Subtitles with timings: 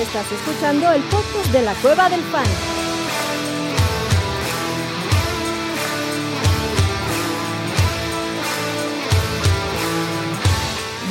[0.00, 2.46] Estás escuchando el podcast de la Cueva del Fan.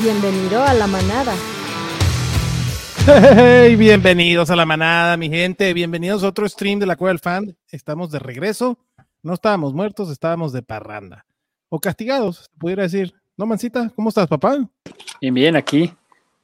[0.01, 1.35] Bienvenido a la manada.
[3.05, 5.71] Hey, bienvenidos a la manada, mi gente.
[5.75, 7.55] Bienvenidos a otro stream de la Cueva del Fan.
[7.67, 8.79] Estamos de regreso.
[9.21, 11.27] No estábamos muertos, estábamos de parranda.
[11.69, 13.13] O castigados, pudiera decir.
[13.37, 13.91] ¿No, Mancita?
[13.95, 14.57] ¿Cómo estás, papá?
[15.21, 15.93] Bien, bien, aquí.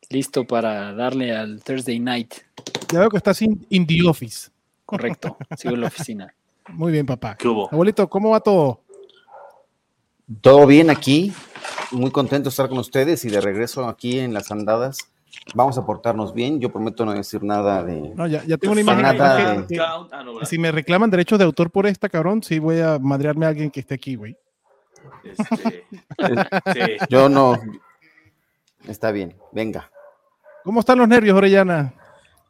[0.10, 2.34] Listo para darle al Thursday night.
[2.92, 4.50] Ya veo que estás in, in the office.
[4.86, 6.34] Correcto, sigo en la oficina.
[6.70, 7.36] Muy bien, papá.
[7.36, 7.70] ¿Qué hubo?
[7.72, 8.82] Abuelito, ¿cómo va todo?
[10.42, 11.32] Todo bien aquí,
[11.92, 14.98] muy contento de estar con ustedes y de regreso aquí en las andadas.
[15.54, 18.14] Vamos a portarnos bien, yo prometo no decir nada de...
[18.16, 19.68] No, ya, ya tengo una imagen.
[19.68, 20.08] De- ah.
[20.44, 23.70] Si me reclaman derechos de autor por esta, cabrón, sí voy a madrearme a alguien
[23.70, 24.36] que esté aquí, güey.
[25.24, 25.86] Este,
[26.74, 27.06] sí.
[27.10, 27.60] Yo no...
[28.88, 29.92] Está bien, venga.
[30.66, 31.94] ¿Cómo están los nervios, Orellana?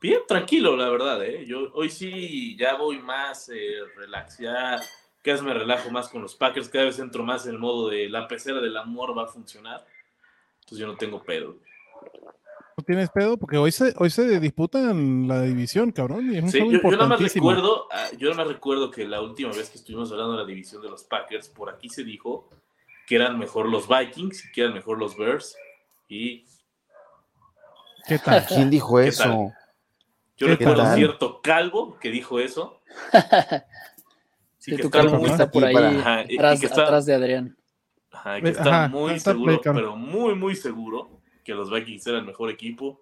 [0.01, 1.45] Bien tranquilo, la verdad, ¿eh?
[1.45, 4.79] Yo hoy sí ya voy más eh, relax, ya
[5.21, 7.89] cada vez me relajo más con los Packers, cada vez entro más en el modo
[7.89, 9.85] de la pecera del amor va a funcionar.
[10.61, 11.57] Entonces yo no tengo pedo.
[12.77, 13.35] ¿No tienes pedo?
[13.35, 16.31] Porque hoy se, hoy se disputan la división, cabrón.
[16.31, 19.05] Y es un Sí, yo, yo nada más recuerdo, ah, yo nada más recuerdo que
[19.05, 22.05] la última vez que estuvimos hablando de la división de los Packers, por aquí se
[22.05, 22.49] dijo
[23.07, 25.57] que eran mejor los Vikings y que eran mejor los Bears.
[26.07, 26.45] Y
[28.07, 28.45] ¿Qué tal?
[28.45, 29.23] ¿Quién dijo ¿Qué eso?
[29.23, 29.33] tal?
[30.37, 30.95] yo ¿Qué recuerdo tal?
[30.97, 32.81] cierto calvo que dijo eso.
[33.11, 36.83] Sí, Sí, que tu está calvo muy- que está por ahí, Ajá, atrás, que está-
[36.83, 37.55] atrás de Adrián.
[38.11, 39.73] Ajá, que está ajá, muy está seguro, Baker.
[39.73, 42.99] pero muy, muy seguro que los Vikings eran el mejor equipo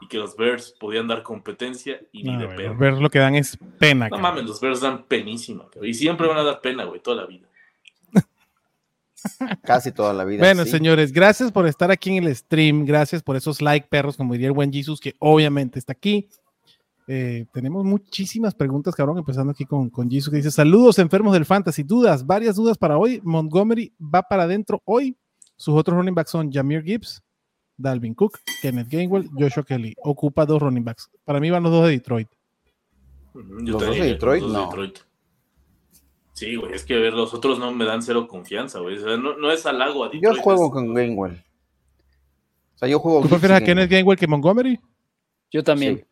[0.00, 3.20] y que los Bears podían dar competencia y ni No, de los Bears lo que
[3.20, 4.06] dan es pena.
[4.06, 4.22] No cabrón.
[4.22, 5.64] mames, los Bears dan penísima.
[5.70, 7.46] cabrón, Y siempre van a dar pena, güey, toda la vida.
[9.62, 10.40] Casi toda la vida.
[10.40, 10.70] Bueno, sí.
[10.70, 12.84] señores, gracias por estar aquí en el stream.
[12.84, 16.28] Gracias por esos like perros, como diría el buen Jesus, que obviamente está aquí.
[17.06, 21.44] Eh, tenemos muchísimas preguntas, cabrón, empezando aquí con, con Jesus, que dice: Saludos, enfermos del
[21.44, 21.82] fantasy.
[21.82, 23.20] Dudas, varias dudas para hoy.
[23.22, 25.16] Montgomery va para adentro hoy.
[25.56, 27.22] Sus otros running backs son Jameer Gibbs,
[27.76, 29.94] Dalvin Cook, Kenneth Gainwell, Joshua Kelly.
[30.02, 31.10] Ocupa dos running backs.
[31.24, 32.28] Para mí van los dos de Detroit.
[33.34, 34.42] ¿Los dos de Detroit?
[34.42, 34.66] los dos de No.
[34.70, 34.98] Detroit.
[36.34, 38.98] Sí, güey, es que a ver, los otros no me dan cero confianza, güey.
[38.98, 40.42] O sea, no, no es halago a Yo Detroit.
[40.42, 41.42] juego es- con Gainwell.
[42.74, 43.22] O sea, yo juego...
[43.22, 43.64] ¿Tú prefieres a.
[43.64, 44.78] Kenneth Gainwell que Montgomery?
[45.50, 45.98] Yo también.
[45.98, 46.04] Sí.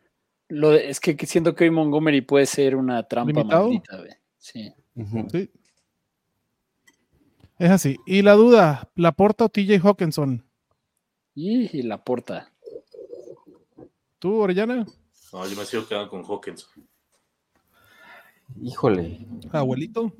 [0.49, 3.65] Lo es que siento que hoy Montgomery puede ser una trampa ¿Limitado?
[3.69, 4.11] maldita, güey.
[4.39, 4.73] Sí.
[7.59, 7.97] Es así.
[8.07, 10.45] Y la duda: ¿Laporta o TJ Hawkinson?
[11.35, 12.53] Y, y la porta.
[14.19, 14.87] ¿Tú, Orellana?
[15.33, 16.69] No, yo me sigo quedando con Hawkins.
[18.61, 20.13] Híjole, Abuelito.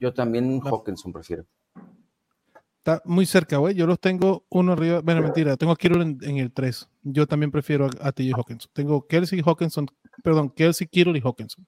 [0.00, 1.44] yo también Hawkinson prefiero.
[2.78, 3.74] Está muy cerca, güey.
[3.74, 5.00] Yo los tengo uno arriba.
[5.00, 5.56] Bueno, mentira.
[5.56, 6.88] Tengo a Kittle en, en el 3.
[7.02, 8.70] Yo también prefiero a, a TJ Hawkinson.
[8.72, 9.86] Tengo Kelsey Hawkinson.
[10.22, 11.66] Perdón, Kelsey, Kittle y Hawkinson.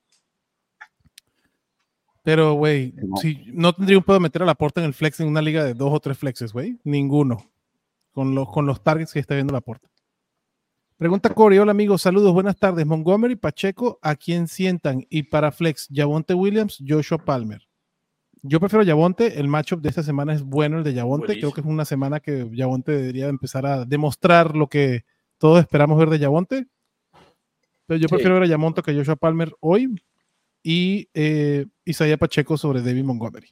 [2.22, 3.16] Pero, güey, No.
[3.16, 5.64] si no tendría un pedo meter a la puerta en el flex en una liga
[5.64, 6.78] de dos o tres flexes, güey.
[6.84, 7.50] Ninguno.
[8.12, 9.88] Con los, con los targets que está viendo la puerta.
[11.00, 12.84] Pregunta Corey, hola amigos, saludos, buenas tardes.
[12.84, 15.06] Montgomery, Pacheco, ¿a quién sientan?
[15.08, 17.66] Y para flex, Javonte Williams, Joshua Palmer.
[18.42, 21.62] Yo prefiero Yavonte, el matchup de esta semana es bueno el de Yavonte, creo que
[21.62, 25.06] es una semana que Yavonte debería empezar a demostrar lo que
[25.38, 26.66] todos esperamos ver de Yavonte.
[27.86, 28.14] Pero yo Sí.
[28.14, 29.94] prefiero ver a Yamonte que a Joshua Palmer hoy
[30.62, 33.48] y eh, Isaiah Pacheco sobre David Montgomery.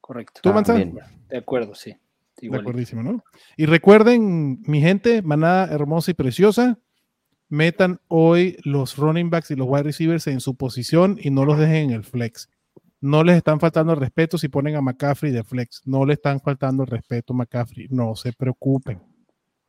[0.00, 0.40] Correcto.
[0.42, 0.52] ¿Tú?
[0.74, 0.98] Bien.
[1.28, 1.96] De acuerdo, sí.
[2.40, 3.22] De acuerdísimo, ¿no?
[3.56, 6.78] Y recuerden, mi gente, manada hermosa y preciosa,
[7.48, 11.58] metan hoy los running backs y los wide receivers en su posición y no los
[11.58, 12.48] dejen en el flex.
[13.00, 15.82] No les están faltando el respeto si ponen a McCaffrey de flex.
[15.84, 17.86] No le están faltando el respeto a McCaffrey.
[17.90, 19.02] No se preocupen.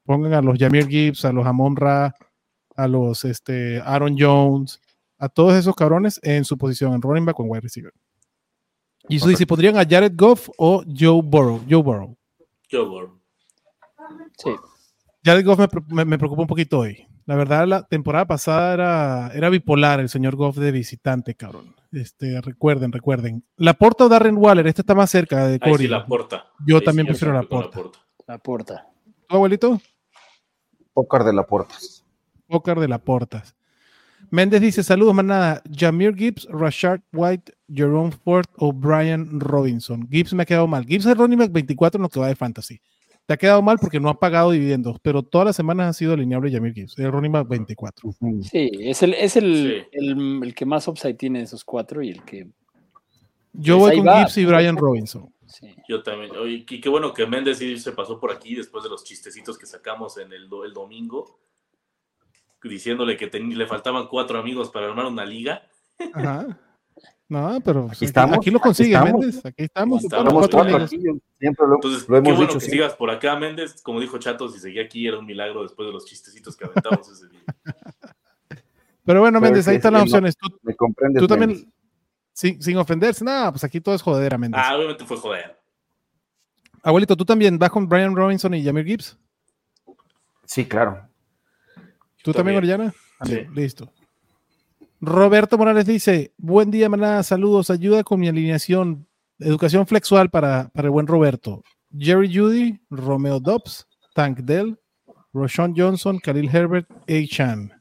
[0.06, 2.16] Pongan a los Jameer Gibbs, a los Amon Ra,
[2.76, 4.80] a los este, Aaron Jones,
[5.18, 7.92] a todos esos cabrones en su posición, en running back o en wide receiver.
[9.08, 11.62] Y eso dice, pondrían a Jared Goff o Joe Burrow.
[11.70, 12.15] Joe Burrow.
[12.84, 13.08] Güey.
[14.38, 14.52] Sí.
[15.24, 17.08] Jared Goff me, me- me preocupa un poquito hoy.
[17.26, 21.76] La verdad, la temporada pasada era, era bipolar el señor Goff de visitante, cabrón.
[21.92, 23.44] Este, recuerden, recuerden.
[23.58, 25.78] La porta o Darren Waller, este está más cerca de Corey.
[25.78, 26.46] sí la porta.
[26.68, 27.80] Yo Ahí también sí prefiero la porta.
[28.28, 28.88] La porta.
[29.28, 29.82] ¿Tu abuelito?
[30.94, 31.76] Pócar de la puerta.
[32.48, 33.56] Pócar de la Portas.
[34.32, 35.62] Méndez dice: Saludos, manada.
[35.72, 40.08] Jameer Gibbs, Rashard White, Jerome Ford o Brian Robinson.
[40.10, 40.86] Gibbs me ha quedado mal.
[40.86, 42.80] Gibbs es running back 24 en lo que va de fantasy.
[43.26, 46.14] Te ha quedado mal porque no ha pagado dividendos, pero todas las semanas ha sido
[46.14, 47.00] alineable Jameer Gibbs.
[47.00, 48.10] El running back 24.
[48.10, 48.44] Ujú.
[48.44, 49.98] Sí, es el, es el, Sí.
[50.00, 52.48] el, el que más upside tiene de esos cuatro y el que.
[53.54, 54.20] Yo Pues voy con va.
[54.20, 55.34] Gibbs y Brian Robinson.
[55.48, 55.74] Sí.
[55.88, 56.32] Yo también.
[56.48, 59.66] Y qué bueno que Méndez sí se pasó por aquí después de los chistecitos que
[59.66, 61.40] sacamos en el, do- el domingo.
[62.70, 65.64] Diciéndole que ten- le faltaban cuatro amigos para armar una liga.
[66.14, 66.60] Ajá.
[67.28, 69.20] No, pero Aquí aquí, estamos, aquí lo aquí consigue, estamos.
[69.20, 69.46] Méndez.
[69.46, 70.04] Aquí estamos.
[70.04, 70.98] Estamos cuatro aquí,
[71.40, 72.54] siempre lo, Entonces, lo qué bueno dicho.
[72.60, 72.72] que sí.
[72.72, 73.82] sigas por acá, Méndez.
[73.82, 77.10] Como dijo Chato, si seguía aquí era un milagro después de los chistecitos que aventamos
[77.10, 77.42] ese día.
[79.06, 80.38] Pero bueno, Pero Méndez, ahí es están las no- opciones.
[80.38, 81.20] Tú, Me comprendes.
[81.22, 81.68] tú también, Méndez.
[82.34, 84.62] sin, sin ofenderse, nada, pues aquí todo es jodera, Méndez.
[84.64, 85.60] Ah, obviamente fue joder.
[86.84, 89.18] Abuelito, ¿tú también vas con Brian Robinson y Jamir Gibbs?
[90.46, 91.08] Sí, claro.
[92.26, 92.58] ¿Tú también.
[92.58, 92.94] Orellana?
[93.24, 93.42] Sí.
[93.54, 93.92] Listo.
[95.00, 99.08] Roberto Morales dice, buen día, manada, saludos, ayuda con mi alineación,
[99.40, 101.62] educación flexual para, para el buen Roberto.
[101.98, 103.86] Jerry Judy, Romeo Dobbs,
[104.16, 104.78] Tank Dell,
[105.34, 107.72] Roshan Johnson, Khalil Herbert, A-Chan.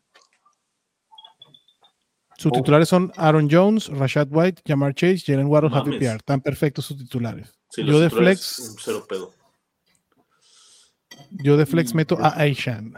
[2.36, 2.56] Sus Oh.
[2.56, 5.98] titulares son Aaron Jones, Rashad White, Jamar Chase, Jalen Waddle, Happy.
[5.98, 6.16] Pierre.
[6.16, 7.54] Están perfectos sus titulares.
[7.70, 9.32] Sí, yo de titulares, flex, Cero pedo.
[11.30, 11.96] yo de flex Mm.
[11.96, 12.94] meto a A-Chan.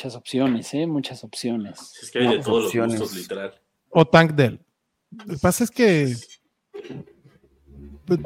[0.00, 0.86] Muchas opciones, ¿eh?
[0.86, 1.78] Muchas opciones.
[1.78, 2.92] Si es que hay de todos opciones.
[2.98, 3.60] los gustos, literal.
[3.90, 4.58] O Tank Dell.
[5.10, 6.14] Lo que pasa es que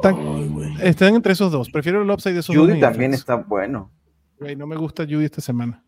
[0.01, 1.69] Tank- están entre esos dos.
[1.69, 2.65] Prefiero el upside de esos dos.
[2.65, 3.91] Judy también está bueno.
[4.39, 5.83] Güey, no me gusta Judy esta semana.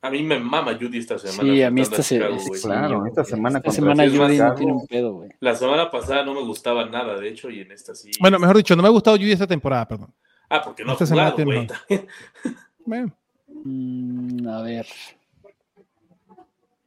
[0.00, 1.52] A mí me mama Judy esta semana.
[1.54, 4.24] Sí, a mí esta se- Chicago, es- Claro, esta semana Esta semana Chicago.
[4.24, 4.54] Judy no Chicago.
[4.56, 5.30] tiene un pedo, güey.
[5.38, 8.10] La semana pasada no me gustaba nada, de hecho, y en esta sí.
[8.20, 10.12] Bueno, mejor dicho, no me ha gustado Judy esta temporada, perdón.
[10.50, 12.06] Ah, porque no esta semana jugado, tiene güey.
[12.84, 13.16] Bueno,
[13.64, 14.86] Mm, a ver.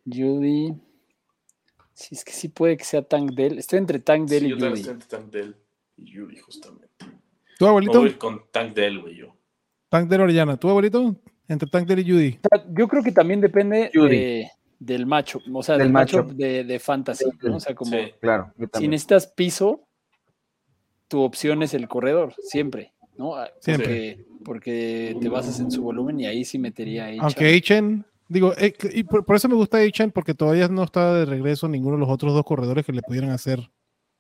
[0.06, 0.74] Judy.
[1.94, 3.58] Sí, es que sí puede que sea Tank Dell.
[3.58, 4.80] Estoy entre Tank Dell Sí, y yo Judy.
[4.82, 5.56] estoy entre Tank Dell
[5.98, 7.06] y Judy, justamente.
[7.58, 8.00] ¿tu abuelito?
[8.02, 9.36] voy con Tank Dell, güey, yo.
[9.90, 10.58] Tank de Orellana.
[10.58, 11.16] ¿Tu abuelito?
[11.48, 12.40] Entre Tank Dell y Judy.
[12.44, 16.18] O sea, Yo creo que también depende de- del macho, o sea, Del del macho
[16.24, 16.36] matchup.
[16.38, 17.56] de, de fantasy, ¿no?
[17.56, 18.12] O sea, como Sí.
[18.20, 19.88] Claro, yo si necesitas piso,
[21.08, 23.36] tu opción es el corredor, siempre, ¿no?
[23.36, 24.18] Ah, Siempre.
[24.18, 27.18] Porque, porque te basas en su volumen y ahí sí metería ahí.
[27.20, 31.14] Aunque Eichen, digo, eh, y por, por eso me gusta Eichen, porque todavía no está
[31.16, 33.70] de regreso ninguno de los otros dos corredores que le pudieran hacer.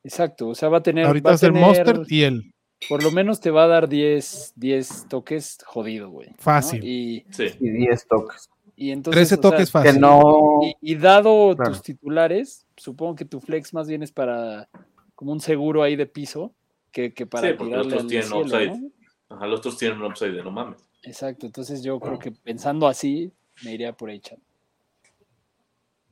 [0.04, 1.06] Exacto, o sea, va a tener.
[1.06, 2.52] Ahorita va a tener- Monster y él.
[2.90, 6.30] Por lo menos te va a dar 10, 10 toques jodido, güey.
[6.30, 6.36] ¿no?
[6.40, 6.84] Fácil.
[6.84, 7.46] Y, Sí.
[7.62, 8.50] Y 10 toques.
[8.76, 9.30] y entonces.
[9.30, 10.02] 13 o sea, toques Que fácil.
[10.02, 10.60] no.
[10.62, 11.72] y, y dado Claro.
[11.72, 14.68] tus titulares, supongo que tu flex más bien es para
[15.16, 16.54] como un seguro ahí de piso
[16.92, 18.68] que, que para Sí, porque tirarle al tienen cielo, upside.
[18.68, 18.90] ¿no?
[19.36, 20.80] Ajá, los otros tienen un upside de no mames.
[21.04, 23.32] Exacto, entonces yo creo que pensando así,
[23.64, 24.40] me iría por Eichan.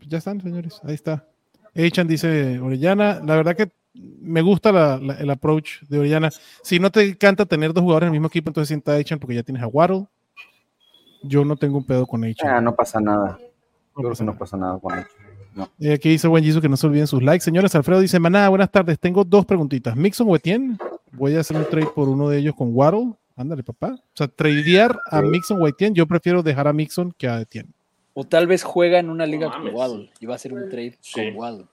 [0.06, 0.80] Ya están, señores.
[0.84, 1.26] Ahí está.
[1.74, 3.22] Eichan dice Orellana.
[3.26, 6.30] La verdad que me gusta la- la- el approach de Orellana.
[6.62, 9.20] Si no te encanta tener dos jugadores en el mismo equipo, entonces sienta a Eichan
[9.20, 10.06] porque ya tienes a Waddle.
[11.24, 12.50] Yo no tengo un pedo con Eichan.
[12.50, 13.38] Ah, no pasa nada.
[13.96, 15.08] Yo No pasa que no pasa nada con eso.
[15.80, 17.46] Eh, aquí dice buen Jesus que no se olviden sus likes.
[17.46, 19.00] Señores, Alfredo dice, maná, buenas tardes.
[19.00, 19.96] Tengo dos preguntitas.
[19.96, 20.78] Mixon o Etienne.
[21.14, 23.14] Voy a hacer un trade por uno de ellos con Waddle.
[23.36, 23.96] Ándale, papá.
[23.96, 25.22] O sea, tradear a.
[25.22, 25.96] Mixon o Etienne.
[25.96, 27.70] Yo prefiero dejar a Mixon que a Etienne.
[28.14, 29.74] O tal vez juega en una liga No con.
[29.74, 31.14] Waddle y va a ser un trade Sí.
[31.14, 31.66] con Waddle.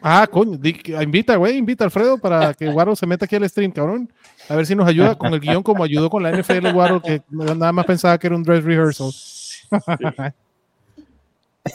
[0.00, 0.58] Ah, coño.
[1.02, 1.56] invita, güey.
[1.58, 4.10] Invita a Alfredo para que Waddle se meta aquí al stream, cabrón.
[4.48, 7.22] A ver si nos ayuda con el guion como ayudó con la NFL Waddle, que
[7.30, 9.10] nada más pensaba que era un dress rehearsal.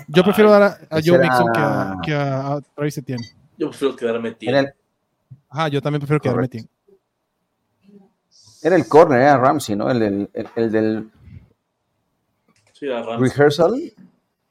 [0.08, 3.24] Yo prefiero dar a, a Joe Mixon que a, que a, a Travis Etienne.
[3.58, 4.74] Yo prefiero quedarme el,
[5.57, 6.69] Ajá, yo también prefiero quedarme Correcto.
[8.61, 9.90] Era el corner, era Ramsey, ¿no?
[9.90, 11.11] El del, el, el del
[12.73, 13.35] Sí, a Rams.
[13.35, 13.94] rehearsal.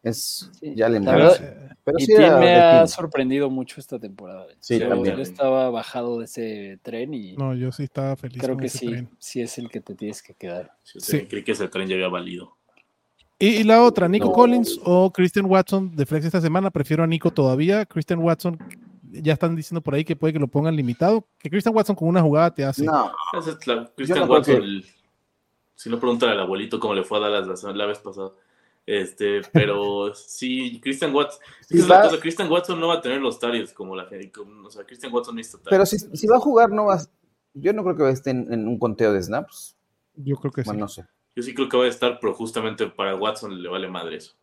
[0.03, 4.47] Es, Sí, ya le Pero y sí me ha sorprendido mucho esta temporada.
[4.61, 5.17] Sí, yo, también.
[5.17, 8.41] yo estaba bajado de ese tren y No, yo sí estaba feliz.
[8.43, 9.09] creo con que ese sí, tren.
[9.19, 10.73] sí es el que te tienes que quedar.
[10.83, 11.27] Sí, Sí.
[11.27, 12.57] Creí que ese tren ya había valido.
[13.39, 14.33] Y, y la otra, Nico No.
[14.33, 16.71] Collins o Christian Watson de Flex esta semana.
[16.71, 17.85] Prefiero a Nico todavía.
[17.87, 18.59] Christian Watson,
[19.23, 21.27] ya están diciendo por ahí que puede que lo pongan limitado.
[21.39, 22.85] Que Christian Watson con una jugada te hace.
[22.85, 24.87] No, Esa es la- Christian no Watson, que- el-
[25.75, 28.33] si no pregunta al abuelito cómo le fue a Dallas la, la vez pasada.
[28.87, 31.41] Este, pero sí, Christian Watson.
[31.69, 34.33] Sí la cosa, Christian Watson no va a tener los targets como la gente.
[34.65, 36.09] O sea, Christian Watson necesita pero targets.
[36.11, 37.01] si, si va a jugar, no va.
[37.55, 39.77] Yo no creo que esté en, en un conteo de snaps.
[40.15, 40.67] Yo creo que sí.
[40.69, 41.05] Bueno, no sé.
[41.35, 44.35] Yo sí creo que va a estar, pero justamente para Watson le vale madre eso.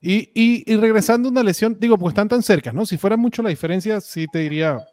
[0.00, 2.86] Y, y, y regresando a una lesión, digo, pues están tan cerca, ¿no?
[2.86, 4.84] Si fuera mucho la diferencia, sí te diría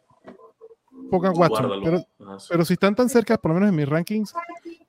[1.10, 1.80] pongan Watson.
[1.82, 2.46] Pero, sí.
[2.50, 4.34] pero si están tan cerca, por lo menos en mis rankings,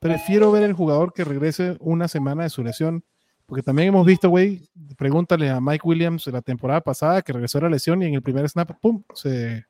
[0.00, 3.04] prefiero ver el jugador que regrese una semana de su lesión.
[3.46, 7.64] Porque también hemos visto, güey, pregúntale a Mike Williams la temporada pasada que regresó de
[7.64, 9.04] la lesión y en el primer snap, ¡pum!
[9.14, 9.64] se,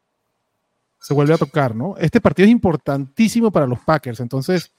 [0.99, 1.95] se vuelve a tocar, ¿no?
[1.99, 4.21] Este partido es importantísimo para los Packers.
[4.21, 4.73] Entonces,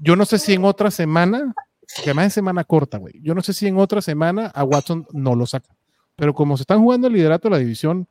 [0.00, 1.54] yo no sé si en otra semana,
[1.96, 5.06] que además es semana corta, güey, yo no sé si en otra semana a Watson
[5.12, 5.74] no lo saca.
[6.16, 8.06] Pero como se están jugando el liderato de la división,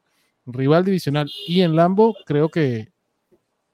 [0.46, 2.92] rival divisional y en Lambo, creo que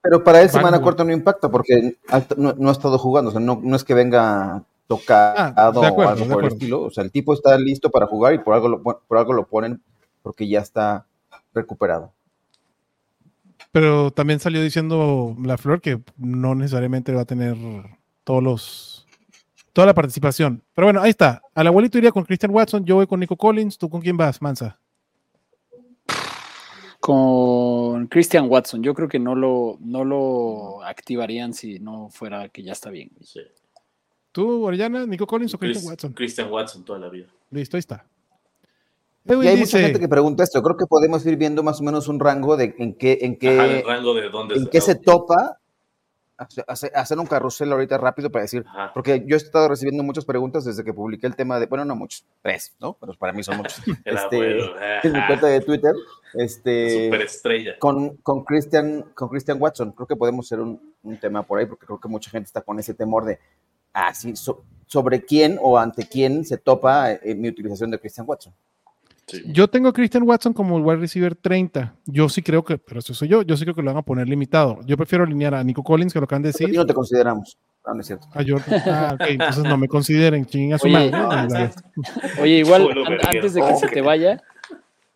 [0.01, 1.97] Pero para él semana corta no impacta porque
[2.37, 3.29] no, no ha estado jugando.
[3.29, 6.83] O sea, no, no es que venga tocado Ah, o algo por el estilo.
[6.83, 9.47] O sea, el tipo está listo para jugar y por algo lo, por algo lo
[9.47, 9.81] ponen
[10.21, 11.05] porque ya está
[11.53, 12.11] recuperado.
[13.71, 17.55] Pero también salió diciendo la Flor que no necesariamente va a tener
[18.23, 18.98] todos los
[19.73, 20.63] toda la participación.
[20.73, 21.41] Pero bueno, ahí está.
[21.53, 24.41] Al abuelito iría con Christian Watson, yo voy con Nico Collins, ¿tú con quién vas,
[24.41, 24.79] Mansa?
[26.99, 32.61] Con Christian Watson, yo creo que no lo, no lo activarían si no fuera que
[32.61, 33.09] ya está bien.
[33.21, 33.39] Sí.
[34.31, 36.13] ¿Tú, Oriana, Nico Collins o Chris- Christian Watson?
[36.13, 37.27] Christian Watson toda la vida.
[37.51, 38.05] Listo, ahí está.
[39.25, 40.61] Y hay dice, mucha gente que pregunta esto.
[40.61, 43.59] Creo que podemos ir viendo más o menos un rango de en qué, en qué,
[43.59, 45.58] Ajá, el rango de dónde en qué se topa.
[46.39, 48.91] Hace- hace- Hacer un carrusel ahorita rápido para decir, Ajá.
[48.93, 51.95] porque yo he estado recibiendo muchas preguntas desde que publiqué el tema de, bueno, no
[51.95, 52.93] muchos, tres, ¿no?
[52.99, 53.79] Pero para mí son muchos.
[54.05, 54.59] Este,
[55.03, 55.93] en mi cuenta de Twitter,
[56.33, 57.77] este, Superestrella.
[57.79, 61.65] con, con Christian, con Christian Watson, creo que podemos hacer un, un tema por ahí,
[61.65, 63.39] porque creo que mucha gente está con ese temor de,
[63.93, 68.25] ah, sí, so- sobre quién o ante quién se topa eh, mi utilización de Christian
[68.27, 68.53] Watson.
[69.31, 69.43] Sí.
[69.47, 71.95] yo tengo a Christian Watson como el wide receiver 30.
[72.05, 74.01] Yo sí creo que, pero eso soy yo, yo sí creo que lo van a
[74.01, 74.79] poner limitado.
[74.85, 77.57] Yo prefiero alinear a Nico Collins, que lo acaban de Y decir, no te consideramos.
[77.85, 78.27] No, no es cierto.
[78.33, 78.81] a Jordan.
[78.85, 81.11] Ah, ok, entonces no me consideren, chinguen a su Oye, madre.
[81.11, 81.71] no, Ah, no, la-
[82.41, 84.41] Oye, igual, an- antes de que se te vaya,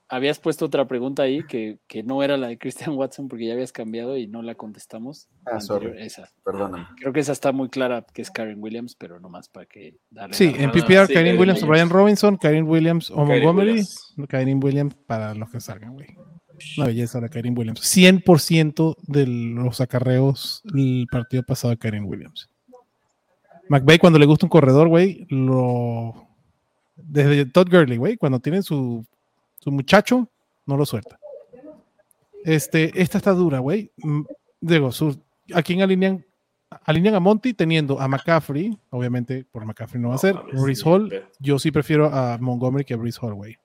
[0.10, 3.53] habías puesto otra pregunta ahí que, que no era la de Christian Watson porque ya
[3.53, 5.27] habías cambiado y no la contestamos.
[5.45, 5.91] Ah, sorry.
[5.98, 6.29] esa.
[6.45, 6.86] Perdóname.
[7.00, 10.36] Creo que esa está muy clara, que es Karen Williams, pero nomás para que darle.
[10.36, 11.65] Sí, la- en Ah, PPR, sí, Karen Williams.
[11.65, 13.69] Brian Robinson, Karen Williams o Montgomery.
[13.72, 14.13] Williams.
[14.29, 16.07] Karen Williams para los que salgan, güey.
[16.77, 17.81] Una belleza la Karen Williams.
[17.81, 22.50] 100% de los acarreos el partido pasado de Karen Williams.
[23.69, 26.27] McVay, cuando le gusta un corredor, güey, lo.
[26.95, 29.05] Desde Todd Gurley, güey, cuando tiene su,
[29.63, 30.27] su muchacho,
[30.65, 31.17] no lo suelta.
[32.43, 33.91] Este, esta está dura, güey.
[33.98, 34.22] Mm,
[34.60, 35.17] Digo, su,
[35.53, 36.25] ¿a quién alinean?
[36.86, 40.36] Alinean a Monty teniendo a McCaffrey, obviamente por McCaffrey no va a ser,
[40.74, 41.08] sí, Hall.
[41.10, 43.58] pero- Yo sí prefiero a Montgomery que a Brees Hall, güey.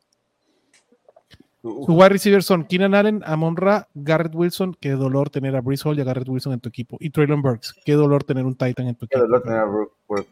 [1.62, 4.76] Sus wide receivers son Keenan Allen, Amon Ra, Garrett Wilson.
[4.81, 6.97] Qué dolor tener a Brees Hall y a Garrett Wilson en tu equipo.
[7.00, 7.75] Y Traylon Burks.
[7.85, 9.21] Qué dolor tener un Titan en tu Qué equipo.
[9.26, 10.26] dolor tener a Brook- Brook.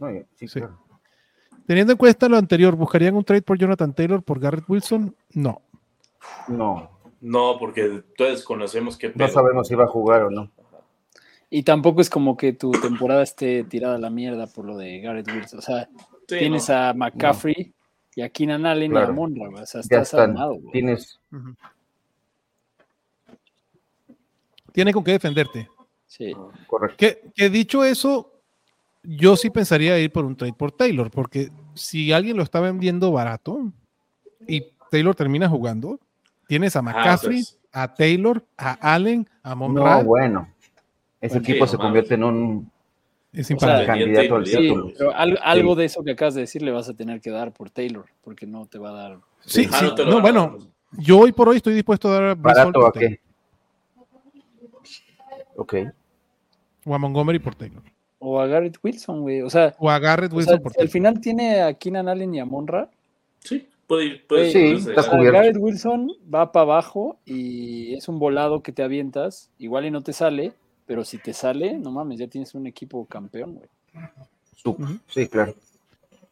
[0.00, 0.60] No, sí, Sí.
[0.60, 0.78] claro.
[1.68, 5.14] Teniendo en cuenta lo anterior, ¿buscarían un trade por Jonathan Taylor por Garrett Wilson?
[5.34, 5.60] No.
[6.48, 10.50] No, No, porque todos conocemos que no sabemos si va a jugar o no.
[11.50, 15.00] Y tampoco es como que tu temporada esté tirada a la mierda por lo de
[15.00, 15.58] Garrett Wilson.
[15.58, 15.90] O sea,
[16.26, 17.74] tienes a McCaffrey
[18.16, 19.08] y a Keenan Allen y Claro.
[19.08, 19.48] a Monra.
[19.50, 19.62] güey.
[19.62, 20.72] O sea, estás armado, güey.
[20.72, 21.20] Tienes,
[24.72, 25.68] Tiene con qué defenderte.
[26.06, 26.32] Sí.
[26.66, 26.96] correcto.
[26.98, 28.37] Que, que dicho eso,
[29.10, 33.10] yo sí pensaría ir por un trade por Taylor, porque si alguien lo está vendiendo
[33.10, 33.72] barato
[34.46, 35.98] y Taylor termina jugando,
[36.46, 37.58] tienes a McCaffrey, pues.
[37.72, 39.96] a Taylor, a Allen, a Monra.
[39.98, 40.48] No, bueno.
[41.20, 42.70] Ese Bueno, equipo sí, se no convierte en un
[43.32, 44.90] es O sea, candidato al Sí, título.
[44.96, 47.52] pero al- algo de eso que acabas de decir le vas a tener que dar
[47.52, 49.18] por Taylor, porque no te va a dar.
[49.44, 49.84] Sí, Ah, sí.
[49.86, 50.58] no te lo No, bueno,
[50.92, 53.20] yo hoy por hoy estoy dispuesto a dar barato a qué.
[55.56, 55.74] Ok.
[56.84, 57.82] o a Montgomery por Taylor.
[58.20, 59.42] O a Garrett Wilson, güey.
[59.42, 62.08] O sea, O a Garrett o Wilson sea, por si al final tiene a Keenan
[62.08, 62.90] Allen y a Monra.
[63.40, 64.26] Sí, puede ir.
[64.26, 64.90] Puede Sí, irse.
[64.90, 65.38] está o sea, cubierto.
[65.38, 69.50] Garrett Wilson va para abajo y es un volado que te avientas.
[69.58, 70.52] Igual y no te sale,
[70.86, 73.68] pero si te sale, no mames, ya tienes un equipo campeón, güey.
[75.06, 75.54] Sí, claro.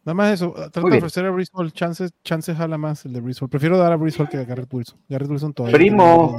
[0.05, 0.53] Nada más eso.
[0.53, 1.51] Trata de ofrecer a Brees.
[1.73, 3.41] Chances, chances jala más el de Brees.
[3.51, 4.99] Prefiero dar a Brees que a Garrett Wilson.
[5.09, 5.77] Garrett Wilson todavía.
[5.77, 6.39] Primo.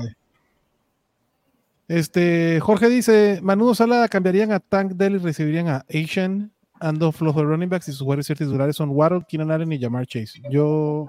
[1.87, 6.51] Este, Jorge dice, Manudo Sala cambiarían a Tank Dell y recibirían a Asian.
[6.79, 10.05] Ando flojo de running backs y sus jugadores titulares son Waddle, Keenan Allen y Jamar
[10.05, 10.41] Chase.
[10.51, 11.07] Yo,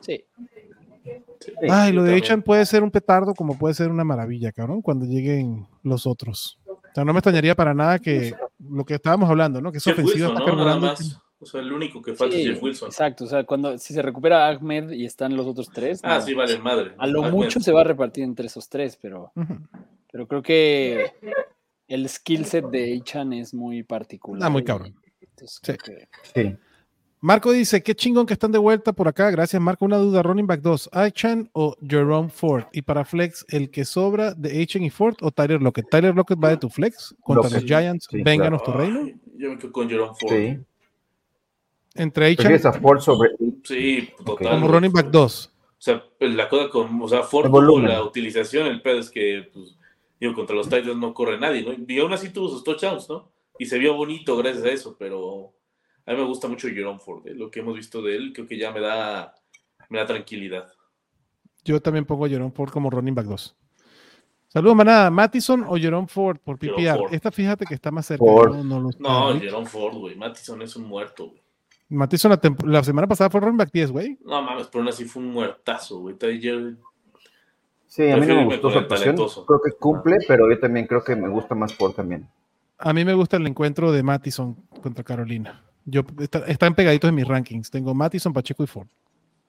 [0.00, 0.24] Sí.
[1.40, 2.14] Sí, ay, lo de.
[2.16, 6.58] Asian puede ser un petardo como puede ser una maravilla, cabrón, cuando lleguen los otros.
[6.66, 9.72] O sea, no me extrañaría para nada que lo que estábamos hablando, ¿no?
[9.72, 11.20] Que es ofensiva Wilson, está.
[11.40, 12.88] O sea, el único que falta Sí, es Jeff Wilson.
[12.88, 16.24] Exacto, o sea, cuando si se recupera Ahmed y están los otros tres, Ah, no.
[16.24, 16.92] sí, vale madre.
[16.96, 19.32] a lo mucho se va a repartir entre esos tres, pero.
[20.12, 21.12] Pero creo que
[21.88, 24.42] el skill set de Ichan es muy particular.
[24.46, 24.94] Ah, muy cabrón.
[25.20, 25.72] entonces Sí.
[25.84, 26.56] que- Sí.
[27.24, 29.30] Marco dice, qué chingón que están de vuelta por acá.
[29.30, 29.84] Gracias, Marco.
[29.84, 32.64] Una duda, running back 2, Aichan o Jerome Ford.
[32.72, 35.88] Y para flex, ¿el que sobra de Aichan y Ford o Tyler Lockett?
[35.88, 37.62] Tyler Lockett va de tu flex contra Lockett.
[37.62, 38.08] los Giants.
[38.10, 39.08] Sí, Vénganos Ay, tu reino.
[39.36, 40.32] Yo me quedo con Jerome Ford.
[40.32, 40.58] Sí.
[41.94, 43.30] Entre Aichan a Ford sobre.
[43.64, 44.50] Sí, total.
[44.50, 45.52] como running back 2.
[45.54, 47.50] O sea, la cosa con, o sea, Ford
[47.84, 49.76] la utilización, el pedo es que, pues,
[50.22, 51.74] digo, contra los Titans no corre nadie, ¿no?
[51.86, 53.30] Y aún así tuvo sus touchdowns, ¿no?
[53.58, 55.52] Y se vio bonito gracias a eso, pero
[56.06, 57.34] a mí me gusta mucho Jerome Ford, ¿eh?
[57.34, 59.34] Lo que hemos visto de él, creo que ya me da,
[59.88, 60.72] me da tranquilidad.
[61.64, 63.56] Yo también pongo a Jerome Ford como running back 2.
[64.48, 65.10] Saludos, manada.
[65.10, 66.98] ¿Mattison o Jerome Ford por PPR?
[66.98, 67.14] Ford.
[67.14, 68.24] Esta fíjate que está más cerca.
[68.24, 68.54] Ford.
[68.54, 69.40] No, no lo está, No.
[69.40, 70.14] Jerome Ford, güey.
[70.14, 71.42] Mattison es un muerto, güey.
[71.88, 74.18] Mattison la, semana pasada fue running back 10, güey.
[74.24, 76.16] No mames, pero aún así fue un muertazo, güey.
[76.18, 76.76] Jerry-
[77.92, 79.16] Sí, a mí no me gustó su el actuación.
[79.16, 82.26] Creo que cumple, pero yo también creo que me gusta más Ford también.
[82.78, 85.62] A mí me gusta el encuentro de Mattison contra Carolina.
[85.84, 87.70] Yo, está- están pegaditos en mis rankings.
[87.70, 88.86] Tengo Mattison, Pacheco y Ford.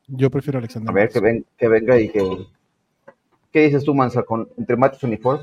[0.07, 0.89] Yo prefiero a Alexander.
[0.89, 1.23] A ver, que, Mattison.
[1.23, 2.47] ven, que venga y que...
[3.53, 5.39] ¿Qué dices tú, Mansa, con, entre Mattison y Ford?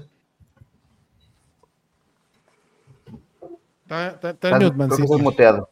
[3.84, 5.70] Está, está- está estás muteado.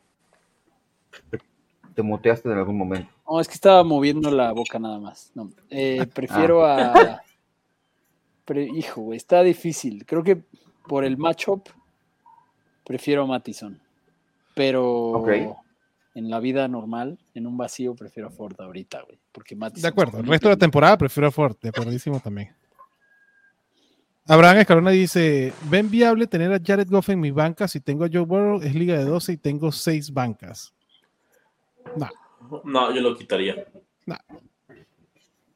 [1.99, 3.11] Te muteaste en algún momento.
[3.29, 5.33] No, es que estaba moviendo la boca nada más.
[5.35, 7.21] No, eh, prefiero a.
[8.45, 10.07] pre- hijo, güey, está difícil.
[10.07, 10.45] Creo que
[10.87, 11.69] por el matchup
[12.85, 13.81] prefiero a Mattison.
[14.55, 15.57] Pero
[16.15, 19.19] en la vida normal, en un vacío, prefiero a Ford ahorita, güey.
[19.33, 19.83] Porque Mattison.
[19.83, 20.21] De acuerdo.
[20.21, 21.57] El resto de la temporada prefiero a Ford.
[21.61, 22.55] De acuerdísimo también.
[24.29, 27.67] Abraham Escalona dice: ¿Ven viable tener a Jared Goff en mi banca?
[27.67, 30.73] Si tengo a Joe Burrow, es liga de 12 y tengo 6 bancas.
[31.97, 32.09] No,
[32.65, 33.67] No, yo lo quitaría.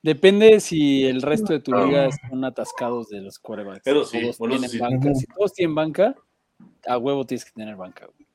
[0.02, 3.86] Depende si el resto de tu liga son atascados de los quarterbacks.
[3.86, 4.78] Eso sí, Todos bueno, eso tienen sí.
[4.96, 5.14] banca.
[5.14, 6.16] Si todos tienen banca,
[6.86, 8.06] a huevo tienes que tener banca.
[8.06, 8.26] güey.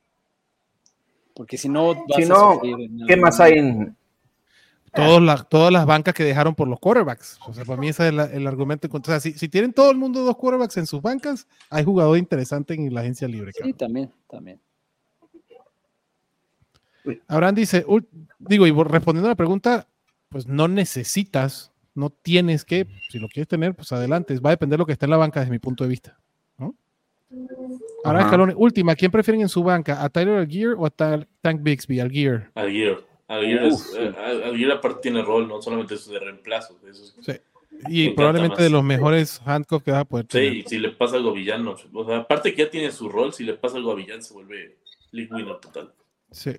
[1.34, 3.96] Porque si no, vas Si a no, sufrir ¿Qué más hay en,
[4.94, 7.38] todas las, todas las bancas que dejaron por los quarterbacks.
[7.46, 8.86] O sea, para mí ese es el, el argumento.
[8.86, 9.16] en contra.
[9.16, 12.16] O sea, si, si tienen todo el mundo dos quarterbacks en sus bancas, hay jugador
[12.16, 13.52] interesante en la agencia libre.
[13.52, 13.76] Sí, cabrón.
[13.76, 14.60] también, también.
[17.28, 17.84] Abraham dice,
[18.38, 19.86] digo, y respondiendo a la pregunta,
[20.28, 24.38] pues no necesitas, no tienes que, si lo quieres tener, pues adelante.
[24.40, 26.18] Va a depender de lo que está en la banca desde mi punto de vista.
[26.58, 26.74] ¿no?
[28.04, 28.28] Ahora, Ajá.
[28.28, 30.02] Escalón, última, ¿quién prefieren en su banca?
[30.02, 32.00] ¿A Tyler Algier o a Ta- Tank Bixby?
[32.00, 32.50] Algier.
[32.54, 33.04] Alguier.
[33.26, 33.96] Alguier, es, sí.
[33.98, 34.14] eh,
[34.44, 36.78] Alguier aparte tiene rol, no solamente es de reemplazo.
[36.88, 37.32] Eso es- Sí.
[37.88, 38.64] Y probablemente más.
[38.64, 40.52] de los mejores handcuffs que vas a poder tener.
[40.52, 41.76] Sí, si le pasa algo a Villán, no.
[41.92, 44.34] O sea, aparte que ya tiene su rol, si le pasa algo a Villán se
[44.34, 44.78] vuelve
[45.12, 45.92] league winner total.
[46.30, 46.52] Sí.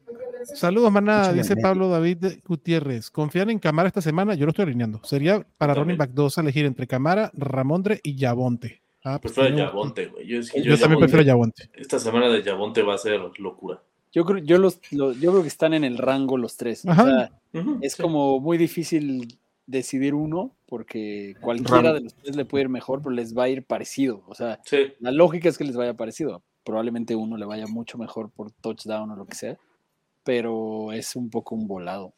[0.55, 1.23] Saludos, manada.
[1.25, 1.55] Échale Dice.
[1.57, 3.09] Pablo David Gutiérrez.
[3.11, 4.33] ¿Confían en Camara esta semana?
[4.35, 5.01] Yo lo estoy alineando.
[5.03, 5.97] Sería para también.
[5.97, 8.81] back 2 elegir entre Camara, Ramondre y Yabonte.
[9.03, 10.27] Ah, pues Prefiero Yabonte, güey.
[10.27, 11.69] Yo, es que Yo, también prefiero Yabonte.
[11.73, 13.81] Esta semana de Yabonte va a ser locura.
[14.11, 16.83] Yo creo, yo los, los- yo creo que están en el rango los tres.
[16.85, 17.31] O sea,
[17.81, 18.01] es sí.
[18.01, 23.01] como muy difícil decidir uno, porque cualquiera Ram- de los tres le puede ir mejor,
[23.03, 24.23] pero les va a ir parecido.
[24.27, 26.41] O sea, Sí, la lógica es que les vaya parecido.
[26.63, 29.57] Probablemente uno le vaya mucho mejor por touchdown o lo que sea,
[30.23, 32.13] pero es un poco un volado.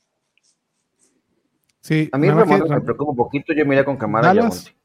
[1.80, 4.66] Sí, A mí me Ram- preocupa un poquito, yo miré con Camara y Dallas.
[4.66, 4.82] Yabonte.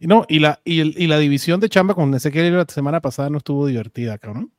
[0.00, 3.00] y no, y la, y, el- y la división de chamba con Ezequiel la semana
[3.00, 4.52] pasada no estuvo divertida, cabrón.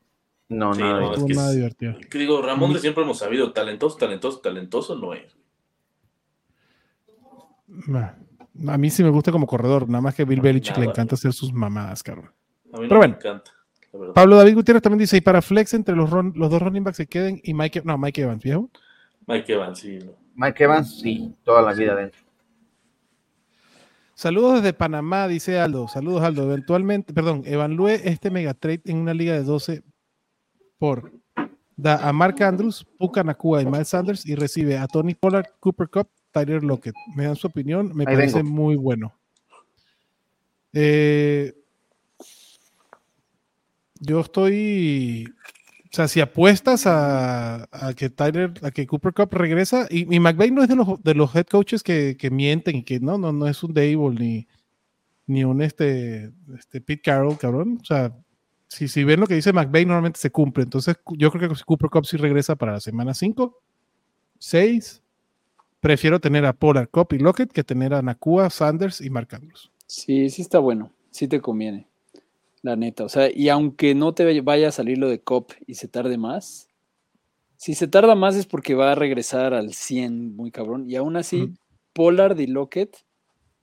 [0.50, 0.94] No, Sí, nada.
[0.94, 1.96] no, No es estuvo que nada es- divertido.
[2.10, 5.36] que digo, Ramón de siempre hemos sabido, talentoso, talentoso, talentoso no es.
[7.88, 8.12] Nah.
[8.68, 11.32] A mí sí me gusta como corredor, nada más que Bill Belichick le encanta hacer
[11.32, 12.32] sus mamadas, cabrón.
[12.74, 13.16] A mí no Pero me bueno.
[13.16, 13.52] encanta.
[14.14, 17.08] Pablo David Gutiérrez también dice, y para flex entre los, los dos running backs se
[17.08, 18.70] queden y Mike, no, Mike Evans, viejo.
[19.28, 20.00] Mike Evans, sí.
[20.36, 22.22] Mike Evans, sí, toda la vida dentro.
[24.14, 25.88] Saludos desde Panamá, dice Aldo.
[25.88, 26.44] Saludos, Aldo.
[26.44, 29.84] Eventualmente, perdón, evalúe este mega trade en una liga de 12
[30.78, 31.12] por
[31.76, 35.90] da a Mark Andrews, Puka Nakua y Miles Sanders y recibe a Tony Pollard, Cooper
[35.90, 36.94] Cup, Tyler Lockett.
[37.16, 38.52] Me dan su opinión, me Ahí parece vengo.
[38.52, 39.14] muy bueno.
[40.74, 41.54] Eh,
[44.02, 45.32] yo estoy,
[45.86, 50.52] o sea, si apuestas a, que Tyler, a que Cooper Cup regresa, y, y McVay
[50.52, 53.32] no es de los, de los head coaches que, que mienten y que no, no,
[53.32, 54.48] no es un Dable ni,
[55.28, 57.78] ni un este, este Pete Carroll, cabrón.
[57.80, 58.14] O sea,
[58.68, 60.64] si, si ven lo que dice McVay, normalmente se cumple.
[60.64, 63.62] Entonces, yo creo que Cooper Cup sí regresa para la semana 5,
[64.40, 65.04] 6.
[65.80, 69.72] Prefiero tener a Pollard, Cup y Lockett que tener a Nakua, Sanders y Mark Andrews.
[69.86, 71.88] Sí, sí está bueno, sí te conviene,
[72.62, 73.04] la neta.
[73.04, 76.18] O sea, y aunque no te vaya a salir lo de COP y se tarde
[76.18, 76.68] más,
[77.58, 80.90] si se tarda más es porque va a regresar al 100 muy cabrón.
[80.90, 81.54] Y aún así.
[81.94, 82.98] Pollard y Lockett,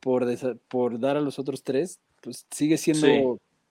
[0.01, 0.27] por,
[0.69, 3.23] por dar a los otros tres, pues sigue siendo, Sí.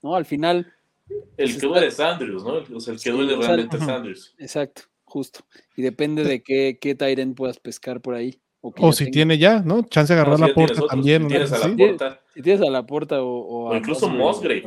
[0.01, 0.15] ¿no?
[0.15, 0.73] Al final,
[1.09, 2.75] El Pues que está- duele es Andrews, ¿no?
[2.75, 3.83] O sea, el que Sí, duele o sea, realmente es.
[3.83, 4.35] Andrews.
[4.37, 5.39] exacto, justo.
[5.77, 8.41] Y depende de qué, qué Tyren puedas pescar por ahí.
[8.61, 9.83] O, si tiene ya, ¿no?
[9.83, 11.21] Chance de agarrar No, si la puerta otros, también.
[11.23, 12.21] si tienes a la puerta.
[12.33, 14.07] Si tienes a la puerta o, o O a incluso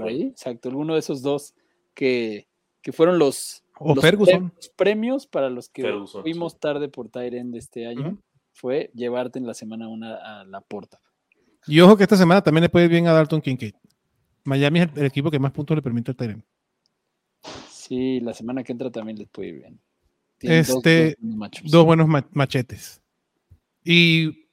[0.04, 1.54] ahí, exacto, alguno de esos dos
[1.94, 2.46] que,
[2.82, 4.48] que fueron los, O los Ferguson.
[4.50, 6.58] pre- los premios para los que Ferguson, fuimos sí.
[6.60, 8.16] tarde por Tyrend este año
[8.52, 11.00] fue llevarte en la semana una a la puerta.
[11.66, 13.74] Y ojo que esta semana también le puede ir bien a Dalton Kincaid.
[14.44, 16.44] Miami es el, el equipo que más puntos le permite al Tyrant.
[17.70, 19.80] Sí, la semana que entra también les puede ir bien.
[20.38, 22.06] Tienen dos- Este, dos buenos.
[22.08, 23.02] Dos machetes.
[23.84, 24.48] Y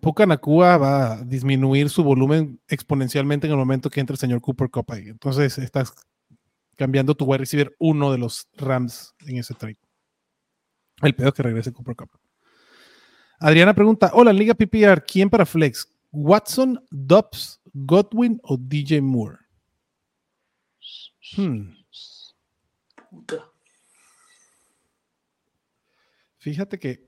[0.00, 4.40] Puka Nakua va a disminuir su volumen exponencialmente en el momento que entre el señor
[4.40, 5.08] Cooper Cup ahí.
[5.08, 5.92] Entonces estás
[6.76, 9.78] cambiando tu wide receiver uno de los Rams en ese trade.
[11.02, 12.10] El peor es que regrese Cooper Cup.
[13.38, 15.88] Adriana pregunta: Hola, Liga PPR, ¿quién para Flex?
[16.10, 19.38] ¿Watson, Dobbs, Godwin o DJ Moore?
[21.36, 21.74] Hmm.
[26.38, 27.07] Fíjate que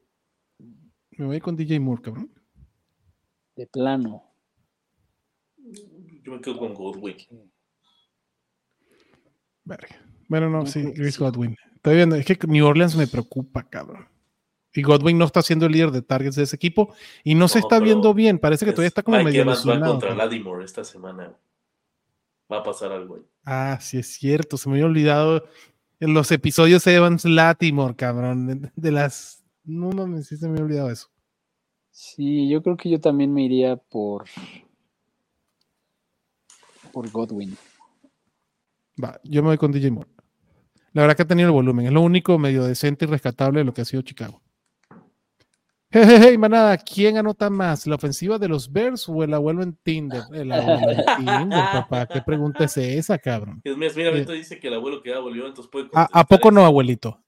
[1.20, 2.30] me voy con DJ Moore, cabrón.
[3.56, 4.24] De plano.
[6.22, 7.16] Yo me quedo con Godwin.
[9.64, 9.96] Verga.
[10.28, 11.18] Bueno, no, No, sí, Chris.
[11.18, 11.56] Godwin.
[11.76, 14.06] Estoy viendo, es que New Orleans me preocupa, cabrón.
[14.72, 17.58] Y Godwin no está siendo el líder de targets de ese equipo y no se
[17.58, 18.38] No, está viendo bien.
[18.38, 20.14] Parece que Es- todavía está como Mike medio Evans va contra.
[20.14, 21.34] Lattimore esta semana.
[22.52, 23.22] Va a pasar algo ahí.
[23.44, 25.44] Ah, sí es cierto, se me había olvidado
[25.98, 28.46] en los episodios Evans Latimore, cabrón.
[28.46, 29.44] De, de las.
[29.64, 31.09] No mames, sí se me había olvidado eso.
[31.90, 34.24] Sí, yo creo que yo también me iría por.
[36.92, 37.56] Por Godwin.
[39.02, 40.10] Va, yo me voy con DJ Moore.
[40.92, 43.64] La verdad que ha tenido el volumen, es lo único medio decente y rescatable de
[43.64, 44.42] lo que ha sido Chicago.
[45.92, 47.86] Hey, hey, hey, manada, ¿quién anota más?
[47.86, 50.22] ¿La ofensiva de los Bears o el abuelo en Tinder?
[50.32, 52.06] El abuelo en Tinder, papá.
[52.06, 53.60] ¿Qué pregunta es esa, cabrón?
[53.64, 54.22] Es más, mira, Bien.
[54.22, 56.52] Beto dice que el abuelo que ya volvió, entonces puede ¿A, a poco eso.
[56.52, 57.20] no, abuelito?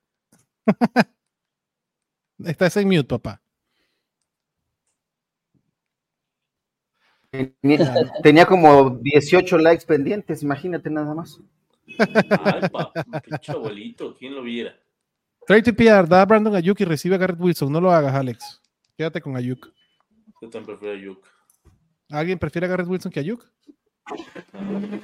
[2.38, 3.41] Estás en mute, papá.
[7.32, 11.40] Tenía, tenía como 18 likes pendientes, imagínate nada más.
[11.98, 12.60] Ay,
[13.24, 14.78] pinche abuelito, ¿quién lo viera?
[15.46, 17.72] Trade TPR, da a Brandon Ayuk y recibe a Garrett Wilson.
[17.72, 18.60] No lo hagas, Alex.
[18.96, 19.72] Quédate con Ayuk.
[20.42, 21.26] Yo también prefiero a Yuk.
[22.10, 23.48] ¿Alguien prefiere a Garrett Wilson que a Ayuk?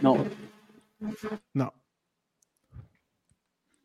[0.02, 0.24] No,
[1.54, 1.72] No.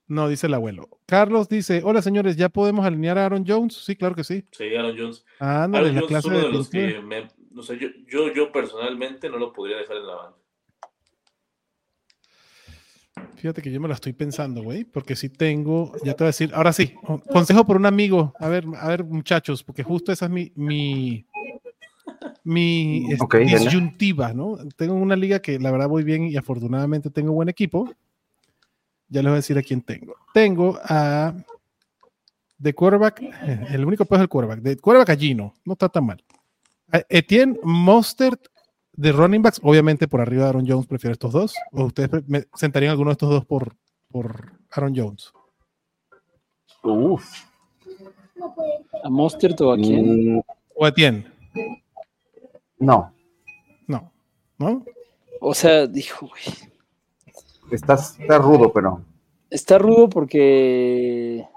[0.06, 0.90] No, dice el abuelo.
[1.06, 3.74] Carlos dice: Hola señores, ¿ya podemos alinear a Aaron Jones?
[3.74, 4.44] Sí, claro que sí.
[4.52, 5.26] Sí, Aaron Jones.
[5.40, 7.28] Ándale, Aaron la Jones es clase uno de de los que me.
[7.56, 10.38] O sea, yo, yo, yo personalmente no lo podría dejar en la banca.
[13.36, 16.36] Fíjate que yo me la estoy pensando, güey, porque sí tengo, ya te voy a
[16.36, 16.94] decir, ahora sí,
[17.30, 21.26] consejo por un amigo, a ver, a ver, muchachos, porque justo esa es mi, mi,
[22.44, 23.06] mi
[23.46, 24.58] disyuntiva, ¿no?
[24.76, 27.94] Tengo una liga que la verdad voy bien y afortunadamente tengo buen equipo.
[29.10, 30.16] Ya les voy a decir a quién tengo.
[30.34, 31.36] Tengo a
[32.58, 33.22] de quarterback,
[33.72, 36.24] el único peor es el quarterback, de quarterback a Gino, no está tan mal.
[36.94, 38.48] A Etienne Mostert
[38.94, 41.56] de running backs, obviamente por arriba de Aaron Jones, prefiero estos dos.
[41.72, 43.76] ¿O ustedes me sentarían alguno de estos dos por,
[44.12, 45.34] por Aaron Jones?
[46.84, 47.26] Uf.
[49.04, 50.36] ¿A Mostert o a quién?
[50.36, 50.42] Mm,
[50.76, 51.26] ¿O Etienne?
[52.78, 53.12] no,
[53.88, 54.12] No.
[54.60, 54.86] ¿No?
[55.42, 56.44] O sea, dijo, güey.
[57.72, 59.04] está, está rudo, pero
[59.50, 61.48] Está rudo porque.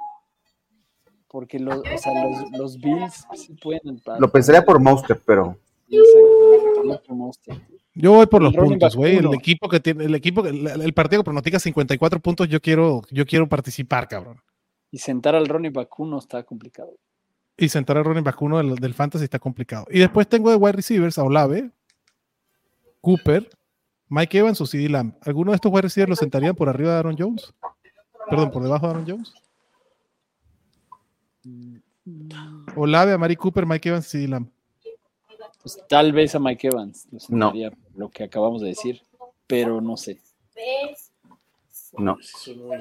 [1.37, 4.01] Porque los, o sea, los, los Bills sí pueden.
[4.19, 7.57] lo pensaría por Monster, pero Exacto, por.
[7.93, 9.19] Yo voy por los puntos, güey.
[9.19, 13.03] El equipo que tiene, el equipo, el, el partido que pronostica 54 puntos, yo quiero,
[13.11, 14.41] yo quiero participar, cabrón.
[14.91, 16.95] Y sentar al Ronnie Vacuno está complicado.
[17.55, 19.85] Y sentar al running back uno del, del fantasy está complicado.
[19.91, 21.71] Y después tengo de wide receivers a Olave,
[23.03, 23.47] Cooper,
[24.09, 25.13] Mike Evans o CD Lamb.
[25.21, 27.53] ¿Alguno de estos wide receivers los sentarían por arriba de Aaron Jones?
[28.31, 29.35] Perdón, por debajo de Aaron Jones.
[32.77, 34.49] Olave, Amari Cooper, Mike Evans, CD Lamb.
[35.63, 37.53] Pues tal vez a Mike Evans, lo No.
[37.97, 39.03] lo que acabamos de decir,
[39.47, 40.21] pero no sé.
[41.99, 42.17] no.
[42.21, 42.79] Sí, soy muy-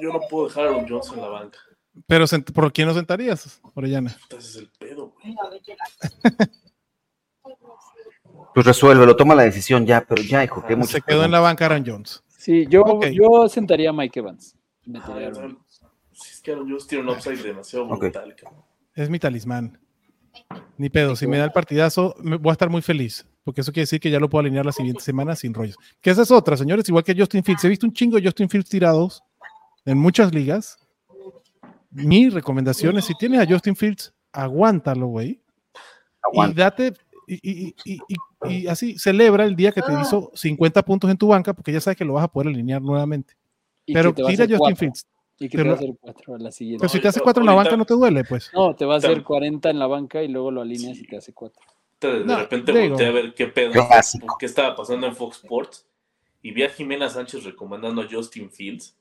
[0.00, 1.58] Yo no puedo dejar a Aaron Jones en la banca.
[2.06, 4.16] Pero ¿por quién lo sentarías, Orellana?
[4.22, 5.34] Entonces es el pedo, güey.
[8.54, 10.98] Pues resuélvelo, toma la decisión ya, pero ya, hijo, que Se mucho.
[11.06, 12.22] quedó en la banca Aaron Jones.
[12.28, 14.56] Sí, yo, yo sentaría a Mike Evans.
[14.86, 15.30] Metería
[16.40, 18.62] es que Aaron Jones tiene un upside demasiado brutal, cabrón.
[18.94, 19.78] Es mi talismán.
[20.78, 23.72] Ni pedo, si me da el partidazo, me- voy a estar muy feliz, porque eso
[23.72, 25.76] quiere decir que ya lo puedo alinear la siguiente semana sin rollos.
[26.00, 27.64] Que esa es otra, señores, igual que Justin Fields.
[27.64, 29.22] He visto un chingo de Justin Fields tirados
[29.84, 30.78] en muchas ligas.
[31.90, 35.42] Mi recomendación es, si tienes a Justin Fields, aguántalo, güey.
[36.32, 36.92] Y date,
[37.26, 41.16] y, y- y- y- y así, celebra el día que te hizo 50 puntos en
[41.18, 43.34] tu banca, porque ya sabes que lo vas a poder alinear nuevamente.
[43.86, 45.06] Pero tira a Justin cuatro, Fields.
[45.40, 46.82] Y que pero- te va a hacer cuatro a la siguiente.
[46.82, 48.50] Pero si te hace yo- 4 en la banca, no te duele, pues.
[48.54, 51.04] No, te va a hacer Tam- 40 en la banca y luego lo alineas y
[51.06, 51.60] te hace cuatro.
[52.00, 52.90] De, de No, repente digo.
[52.90, 53.72] volteé a ver qué pedo,
[54.38, 55.86] qué estaba pasando en Fox Sports
[56.42, 58.96] y vi a Jimena Sánchez recomendando a Justin Fields.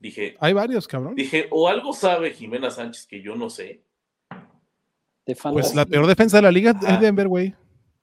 [0.00, 1.14] Dije, Hay varios, cabrón.
[1.14, 3.82] dije, o algo sabe Jimena Sánchez que yo no sé,
[5.26, 6.94] De Pues la peor defensa de la liga Ajá.
[6.94, 7.54] es Denver, güey.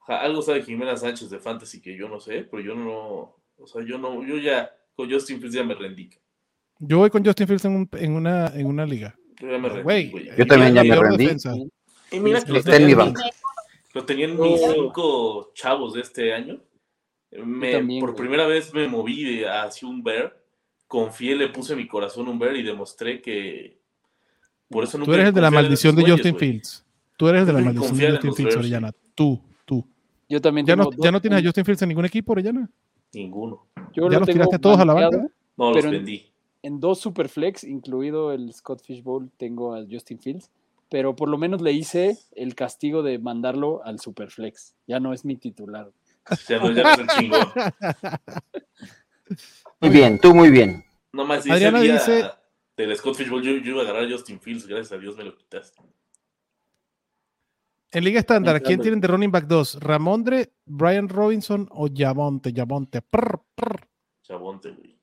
[0.06, 3.82] Algo sabe Jimena Sánchez de Fantasy que yo no sé, pero yo no, o sea,
[3.84, 6.08] yo no, yo ya con Justin Fields ya me rendí.
[6.78, 9.14] Yo voy con Justin Fields en, un- en una, en una liga.
[9.40, 9.68] Yo ya me.
[10.36, 11.28] Yo también ya me rendí.
[12.10, 13.14] Y mira que lo Está en mi tenían,
[13.94, 16.60] lo tenían mis cinco chavos de este año.
[17.44, 18.22] Me- también, por güey.
[18.22, 20.36] primera vez me moví hacia un bear.
[20.86, 23.78] Confié, le puse mi corazón a un bear y demostré que.
[24.68, 26.50] Por eso Tú nunca eres el de la maldición de güeyes, Justin güey.
[26.50, 26.84] Fields.
[27.16, 28.92] Tú eres el de la maldición de Justin Fields, Bears, Orellana.
[29.14, 29.84] Tú, tú.
[30.28, 32.68] Yo también ¿Ya no, ¿Ya no tienes a Justin Fields en ningún equipo, Orellana?
[33.12, 33.66] Ninguno.
[33.94, 35.26] yo ¿Ya lo los tiraste todos a la banca?
[35.56, 36.26] No, los en- vendí.
[36.66, 40.50] En dos Superflex, incluido el Scott Fish Bowl, tengo a Justin Fields.
[40.88, 44.74] Pero por lo menos le hice el castigo de mandarlo al Superflex.
[44.84, 45.92] Ya no es mi titular.
[46.48, 47.48] Ya no, ya no es el chingón.
[49.80, 50.84] Muy bien, tú muy bien.
[51.12, 52.30] No más Adriana día dice-
[52.76, 55.22] del Scott Fishbowl, yo, yo iba a agarrar a Justin Fields, gracias a Dios me
[55.22, 55.80] lo quitaste.
[57.92, 59.78] En Liga Estándar, ¿quién tienen de running back 2?
[59.80, 62.52] ¿Ramondre, Brian Robinson o Yavonte?
[62.52, 63.02] Yavonte.
[63.02, 63.88] Prr, prr.
[64.22, 64.95] Chabonte, güey.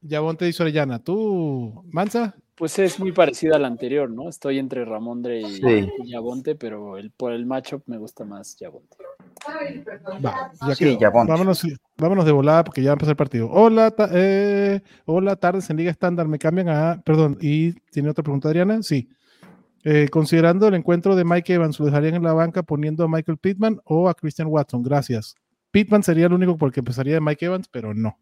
[0.00, 0.98] Yavonte dice Orellana.
[1.02, 2.34] ¿Tú, Mansa?
[2.54, 4.28] Pues es muy parecida al anterior, ¿no?
[4.28, 5.88] Estoy entre Ramondre y, Sí.
[6.04, 8.96] y Yabonte, pero el, por el matchup me gusta más Yabonte.
[10.24, 10.98] Va, ya Sí, quedó.
[10.98, 11.32] Yavonte.
[11.32, 11.62] Vámonos,
[11.96, 13.48] vámonos de volada porque ya va a empezar el partido.
[13.50, 16.26] Hola, ta- eh, hola, tardes en Liga Estándar.
[16.26, 17.00] Me cambian a.
[17.04, 18.82] Perdón, y tiene otra pregunta, Adriana.
[18.82, 19.08] Sí.
[19.84, 23.38] Eh, considerando el encuentro de Mike Evans, ¿lo dejarían en la banca poniendo a Michael
[23.38, 24.82] Pittman o a Christian Watson?
[24.82, 25.36] Gracias.
[25.70, 28.18] Pittman sería el único porque empezaría de Mike Evans, pero no.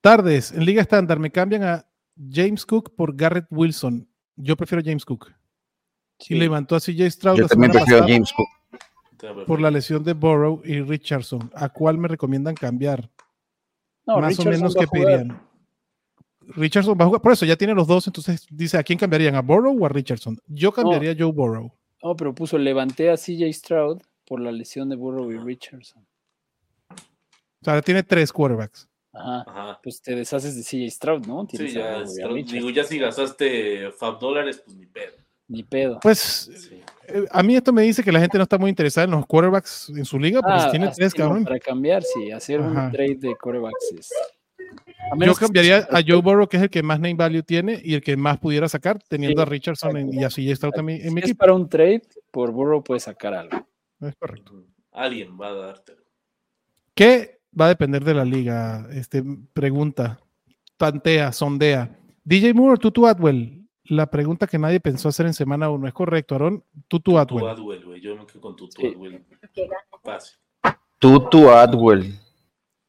[0.00, 1.86] Tardes, en Liga Estándar me cambian a
[2.30, 4.08] James Cook por Garrett Wilson.
[4.36, 5.32] Yo prefiero James Cook.
[6.18, 6.34] Sí.
[6.34, 9.46] Y levantó a CJ Stroud Yo la también semana prefiero a pasada James Cook.
[9.46, 11.50] por la lesión de Burrow y Richardson.
[11.54, 13.10] ¿A cuál me recomiendan cambiar?
[14.06, 15.40] No, Más Richardson o menos que pedirían.
[16.40, 19.36] Richardson va a jugar, por eso ya tiene los dos, entonces dice, ¿a quién cambiarían?
[19.36, 20.38] ¿A Burrow o a Richardson?
[20.46, 21.72] Yo cambiaría a Joe Burrow.
[22.02, 26.04] No, pero puso levanté a CJ Stroud por la lesión de Burrow y Richardson.
[26.90, 28.89] O sea, tiene tres quarterbacks.
[29.12, 29.44] Ajá.
[29.46, 29.80] Ajá.
[29.82, 31.42] Pues te deshaces de CJ Stroud, ¿no?
[31.50, 32.44] Sí, Tienes a ya, a Richardson.
[32.46, 35.12] digo, ya si gastaste Fab dólares, pues ni pedo.
[35.48, 35.98] Ni pedo.
[36.00, 36.80] Pues Sí.
[37.08, 39.26] eh, a mí esto me dice que la gente no está muy interesada en los
[39.26, 41.42] quarterbacks en su liga, porque Ah, si tiene tres, cabrón.
[41.44, 42.30] Para cambiar, sí.
[42.30, 42.86] Hacer Ajá.
[42.86, 44.12] un trade de corebacks es.
[45.12, 47.94] A Yo cambiaría a Joe Burrow, que es el que más name value tiene y
[47.94, 51.08] el que más pudiera sacar, teniendo Sí, a Richardson en- y así Stroud también en
[51.08, 51.38] Si mi es equipo.
[51.40, 53.66] para un trade, por Burrow puedes sacar algo.
[54.00, 54.66] Es correcto.
[54.92, 56.02] Alguien va a dártelo.
[56.94, 58.86] ¿Qué va a depender de la liga?
[58.92, 60.20] Este, pregunta,
[60.76, 61.96] tantea, sondea.
[62.24, 63.56] DJ Moore o Tutu Atwell.
[63.84, 65.88] La pregunta que nadie pensó hacer en semana 1.
[65.88, 66.62] ¿Es correcto, Aaron?
[66.86, 67.48] Tutu Tu Atwell.
[67.48, 68.00] Adwell, güey.
[68.00, 68.86] Yo me quedo con tu Sí.
[68.86, 69.24] Adwell.
[70.04, 70.38] Fácil.
[70.98, 72.14] Tutu Adwell.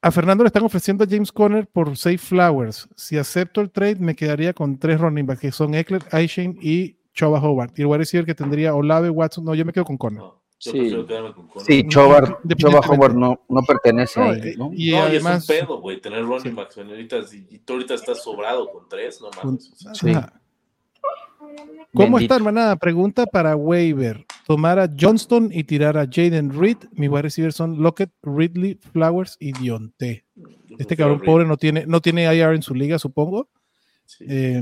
[0.04, 2.88] A Fernando le están ofreciendo a James Conner por Safe Flowers.
[2.96, 6.98] Si acepto el trade, me quedaría con tres running backs, que son Eckler, Aishin y
[7.14, 7.72] Choba Howard.
[7.78, 9.46] Y el wide receiver que tendría Olave, Watson.
[9.46, 10.20] No, yo me quedo con Conner.
[10.22, 10.78] No, yo Sí.
[10.78, 11.66] prefiero quedarme con Conner.
[11.66, 12.90] Sí, Chobar, Choba Independientemente.
[12.96, 14.72] Howard no, no pertenece No, ahí, eh, ¿no?
[14.74, 15.44] y no, además.
[15.44, 16.50] es un pedo, güey, tener running Sí.
[16.52, 16.78] backs.
[16.78, 17.18] Ahorita,
[17.50, 19.72] y tú ahorita estás sobrado con tres, no con- mames.
[19.72, 20.10] o sea, Sí.
[20.12, 20.34] Ajá.
[21.94, 22.20] ¿Cómo Bendito.
[22.20, 22.76] está, hermanada?
[22.78, 24.26] Pregunta para Waiver.
[24.48, 26.78] Tomar a Johnston y tirar a Jaden Reed.
[26.94, 30.24] Mi wide receiver son Lockett, Ridley, Flowers y Dionte.
[30.78, 33.50] Este cabrón pobre no tiene, no tiene IR en su liga, supongo.
[34.06, 34.26] Sí.
[34.30, 34.62] Eh,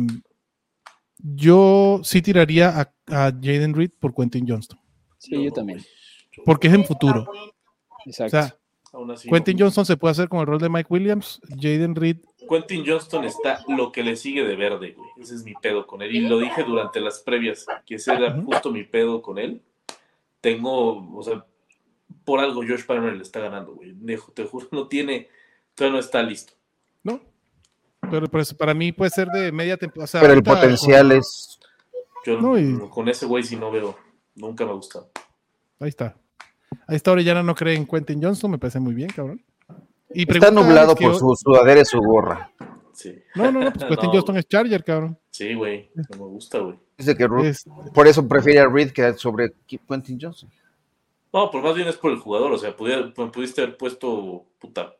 [1.17, 4.79] yo sí tiraría a, a Jaden Reed por Quentin Johnston,
[5.19, 5.79] Sí, yo no, también.
[6.31, 7.25] Yo- porque es en futuro.
[7.29, 8.29] O Exacto.
[8.31, 8.57] sea,
[8.93, 9.65] aún así, Quentin no.
[9.65, 12.17] Johnston se puede hacer con el rol de Mike Williams, Jaden Reed.
[12.49, 15.09] Quentin Johnston está lo que le sigue de verde, güey.
[15.19, 16.15] Ese es mi pedo con él.
[16.15, 19.61] Y lo dije durante las previas, que ese era justo mi pedo con él.
[20.41, 21.45] Tengo, o sea,
[22.23, 23.91] por algo Josh Palmer le está ganando, güey.
[23.93, 25.27] Dejo- Te juro, no tiene,
[25.75, 26.53] todavía no está listo.
[27.03, 27.21] ¿no?
[28.09, 30.19] Pero pues, para mí puede ser de media temporada.
[30.21, 31.59] Pero el potencial es.
[32.25, 33.97] Yo No, y- con ese güey sí no veo,
[34.35, 35.09] nunca me ha gustado.
[35.79, 36.15] Ahí está.
[36.87, 39.43] Ahí está Orellana no cree en Quentin Johnston, me parece muy bien, cabrón.
[40.13, 42.51] Y Está nublado por su sudadera y su gorra.
[42.93, 43.15] Sí.
[43.35, 45.17] No, no, no, pues Quentin No, Johnston es Charger, cabrón.
[45.31, 46.77] Sí, güey, no me gusta, güey.
[46.97, 49.53] Dice que Ru- Es- por eso prefiere a Reed que sobre
[49.87, 50.49] Quentin Johnson.
[51.31, 54.93] No, pero más bien es por el jugador, o sea, pudiera- pudiste haber puesto, puta,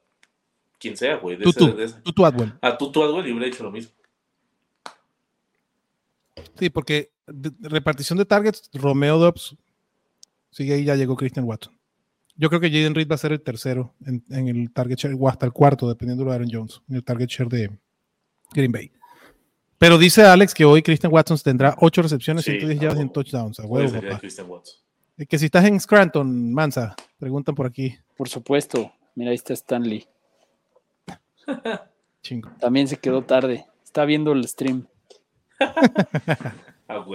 [0.80, 1.36] quien sea, güey.
[1.38, 2.54] de Tutu, ese- de ese- Tutu Atwell.
[2.62, 3.92] A Tutu Adwell y hubiera hecho lo mismo.
[6.58, 9.56] Sí, porque de- de repartición de targets, Romeo Dobbs
[10.52, 11.78] sigue ahí, ya llegó Christian Watson.
[12.36, 15.16] Yo creo que Jaden Reed va a ser el tercero en, en el target share,
[15.20, 17.70] o hasta el cuarto, dependiendo de Aaron Jones, en el target share de
[18.54, 18.92] Green Bay.
[19.78, 23.10] Pero dice Alex que hoy Christian Watson tendrá 8 recepciones, Sí, 110 a yardas en
[23.12, 23.60] touchdowns.
[23.60, 24.22] A huevo, papá.
[25.18, 27.98] Eh, Que si estás en Scranton, Mansa, preguntan por aquí.
[28.18, 28.92] Por supuesto.
[29.16, 30.06] Mira, ahí está Stanley.
[32.22, 32.50] Chingo.
[32.60, 33.66] También se quedó tarde.
[33.84, 34.86] Está viendo el stream.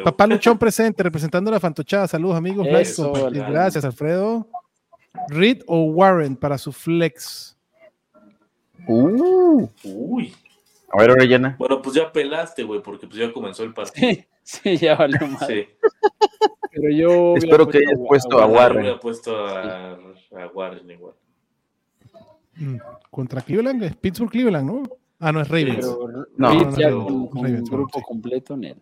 [0.04, 2.06] Papá Luchón presente, representando a la fantochada.
[2.06, 2.66] Saludos, amigos.
[2.70, 3.12] Eso.
[3.30, 4.46] Gracias, Alfredo.
[5.28, 7.56] Reed o Warren para su flex.
[8.87, 10.34] Uh, Uy,
[10.90, 11.56] A ver, Orellana.
[11.58, 14.08] Bueno, pues ya pelaste, güey, porque pues ya comenzó el partido.
[14.10, 15.46] Sí, sí, ya valió mal.
[15.46, 15.66] Sí.
[16.70, 18.80] Pero yo Espero que hayas puesto a Warren.
[18.82, 21.14] hubiera puesto a, a Warren igual.
[22.56, 22.76] Mm,
[23.10, 24.82] Contra Cleveland, es Pittsburgh Cleveland, ¿no?
[25.20, 25.76] Ah, no, es Ravens.
[25.76, 28.04] Pero No, no, ya no, con, con Ravens, grupo sí.
[28.06, 28.76] completo, Nel.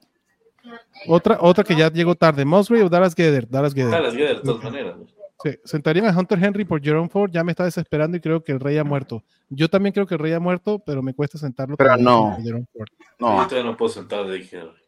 [1.09, 3.49] Otra, otra que ya llegó tarde, Musgrave o Dallas Gether.
[3.49, 3.91] Dallas Gether.
[3.91, 4.97] Dallas Gether, de todas maneras.
[5.43, 8.53] Sí, sentarían a Hunter Henry por Jerome Ford, ya me está desesperando y creo que
[8.53, 9.25] el rey ha muerto.
[9.49, 11.77] Yo también creo que el rey ha muerto, pero me cuesta sentarlo.
[11.77, 12.35] Pero no.
[12.37, 12.89] por Jerome Ford.
[12.99, 14.83] Yo No, todavía no puedo sentar de Henry.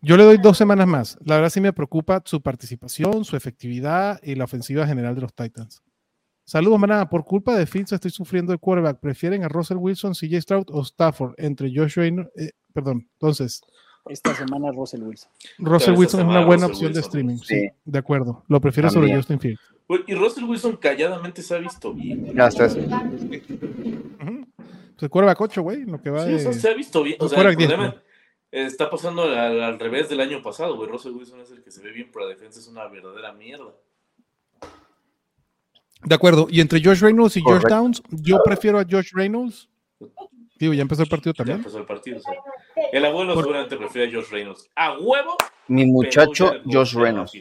[0.00, 1.18] Yo le doy dos semanas más.
[1.24, 5.34] La verdad sí me preocupa su participación, su efectividad y la ofensiva general de los
[5.34, 5.82] Titans.
[6.44, 7.08] Saludos, manada.
[7.08, 9.00] Por culpa de Fields estoy sufriendo de quarterback.
[9.00, 12.30] ¿Prefieren a Russell Wilson, CJ Stroud o Stafford entre Josh Reynolds?
[12.36, 13.60] eh, perdón, entonces,
[14.08, 15.30] Esta semana Russell Wilson.
[15.58, 17.36] Russell Wilson es una buena Russell opción de streaming.
[17.38, 17.68] Sí, Sí.
[17.84, 18.44] de acuerdo.
[18.48, 19.14] Lo prefiero sobre.
[19.14, 19.60] Justin Fields.
[19.88, 22.26] Güey, Y Russell Wilson calladamente se ha visto bien.
[22.34, 22.48] ya.
[22.48, 22.76] Pues
[25.04, 27.16] el quarterback 8, güey, lo que va Sí, o sea, de- se ha visto bien.
[27.20, 27.94] O No sea, el problema
[28.50, 30.88] está pasando al, al revés del año pasado, güey.
[30.90, 33.72] Russell Wilson es el que se ve bien, pero la defensa es una verdadera mierda.
[36.04, 36.46] De acuerdo.
[36.50, 37.62] Y entre Josh Reynolds y Josh.
[37.68, 39.68] Downs, yo prefiero a Josh Reynolds.
[40.58, 41.58] Digo, ya empezó el partido Ya también.
[41.58, 42.18] empezó el partido.
[42.18, 42.34] o sea,
[42.92, 44.68] el abuelo Por- seguramente prefiere a Josh Reynolds.
[44.76, 45.36] A huevo.
[45.68, 47.32] Mi muchacho Josh Reynolds.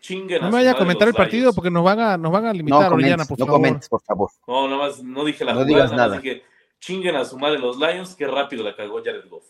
[0.00, 2.52] Chinguen No me vaya a comentar el partido porque nos van a, nos van a
[2.52, 3.60] limitar, No Orellana, comentes, por no favor.
[3.60, 4.30] comentes, por favor.
[4.46, 6.42] No, nada más no dije la No jugada, digas nada dije
[6.78, 9.44] chinguen a su madre los Lions, qué rápido la cagó Jared Goff.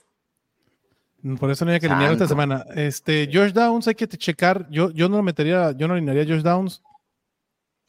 [1.40, 2.64] Por eso no hay que alinear esta semana.
[2.76, 4.66] Este, Josh Downs hay que checar.
[4.70, 6.82] Yo, yo no lo metería, yo no alinearía a Josh Downs.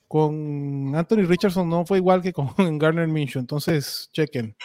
[0.07, 2.47] Con Anthony Richardson no fue igual que con
[2.79, 3.39] Garner Minshew.
[3.39, 4.55] Entonces, chequen.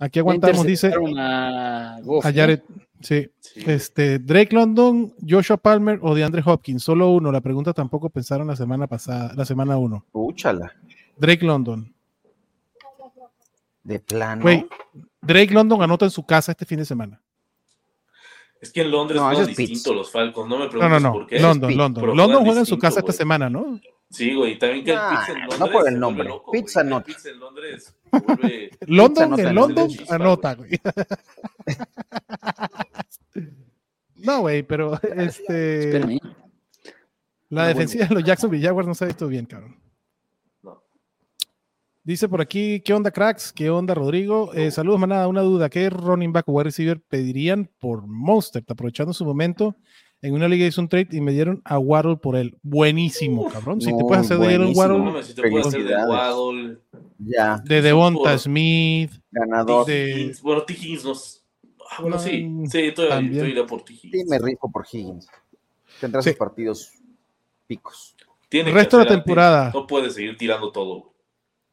[0.00, 2.36] Aquí aguantamos, dice a Goff, a ¿no?
[2.36, 2.60] Jared.
[3.00, 3.30] Sí.
[3.40, 3.62] Sí.
[3.66, 6.82] Este, Drake London, Joshua Palmer o DeAndre Hopkins.
[6.82, 7.30] Solo uno.
[7.30, 10.04] La pregunta tampoco pensaron la semana pasada, la semana uno.
[10.12, 10.72] Úchala.
[11.16, 11.92] Drake London.
[13.82, 14.42] De plano.
[14.42, 14.66] Güey,
[15.20, 17.20] Drake London anota en su casa este fin de semana.
[18.60, 21.08] Es que en Londres No, ese es distinto los Falcons, no me No, preguntes no,
[21.08, 21.12] no.
[21.14, 21.40] por qué.
[21.40, 22.16] London, London.
[22.16, 23.80] London juega en su casa esta semana, ¿no?
[24.10, 26.28] Sí, güey, también que el Pitts en no Londres por el nombre.
[26.28, 26.82] loco, Pitts güey.
[26.86, 27.06] El anota.
[27.06, 28.70] Pitts en Londres vuelve...
[28.86, 30.70] London, en London Londres, chispa, anota, güey.
[34.22, 36.18] No, güey, pero este, Espérame.
[37.48, 39.80] la defensiva de los Jacksonville Jaguars no se ha visto bien, cabrón.
[40.62, 40.82] No.
[42.04, 43.50] Dice por aquí, ¿qué onda, cracks?
[43.50, 44.52] ¿Qué onda, Rodrigo?
[44.52, 45.26] Eh, saludos, manada.
[45.26, 48.62] Una duda, ¿qué running back o wide receiver pedirían por Monster?
[48.68, 49.74] Aprovechando su momento,
[50.22, 52.56] en una liga hizo un trade y me dieron a Waddle por él.
[52.62, 53.80] Buenísimo, cabrón.
[53.80, 54.58] Si te puedes hacer de.
[54.58, 55.94] No Waddle, mames, si te puedes hacer de.
[55.94, 56.78] Waddle,
[57.18, 59.86] Ya, de Devonta por- Smith, ganador.
[59.86, 60.10] de...
[60.10, 60.42] Higgins.
[60.42, 60.72] Bueno, T.
[60.74, 61.44] Higgins nos...
[61.90, 63.94] Ah, bueno, No, sí, sí, todavía iré por T.
[63.94, 64.28] Sí, Higgins.
[64.30, 65.26] me rifo por Higgins.
[66.00, 66.30] Tendrá Sí.
[66.30, 66.92] sus partidos
[67.66, 68.14] picos.
[68.48, 69.70] Tiene que Resto de la temporada.
[69.74, 71.12] No puede seguir tirando todo.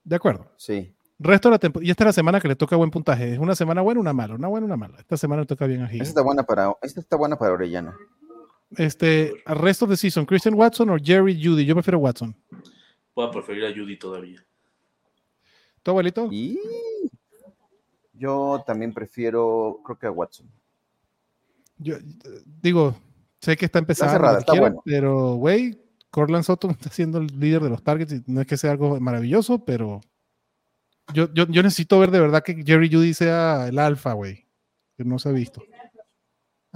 [0.04, 0.48] De acuerdo.
[0.58, 0.94] Sí.
[1.20, 1.88] Resto de la temporada.
[1.88, 3.34] Y esta es la semana que le toca buen puntaje.
[3.34, 4.36] Es una semana buena, una mala.
[4.36, 4.98] Una buena, una mala.
[5.00, 6.10] Esta semana le toca bien a Esta Higgins.
[6.10, 7.96] está buena para, esta está buena para Orellana.
[8.72, 11.66] Este, resto de season, Christian Watson o Jerry Judy.
[11.66, 12.36] Yo prefiero Watson.
[13.16, 14.46] Voy a preferir a Judy todavía.
[15.82, 16.28] ¿Tu abuelito?
[16.32, 16.60] Y
[18.14, 20.50] yo también prefiero, creo que a Watson.
[21.78, 21.96] Yo
[22.62, 22.96] digo,
[23.40, 24.82] sé que está empezando, cerrada, está quiera, bueno.
[24.84, 28.14] pero güey, Cortland Sutton está siendo el líder de los targets.
[28.14, 30.02] y no es que sea algo maravilloso, pero
[31.14, 34.46] yo, yo, yo necesito ver de verdad que Jerry Judy sea el alfa, güey,
[34.98, 35.64] que no se ha visto.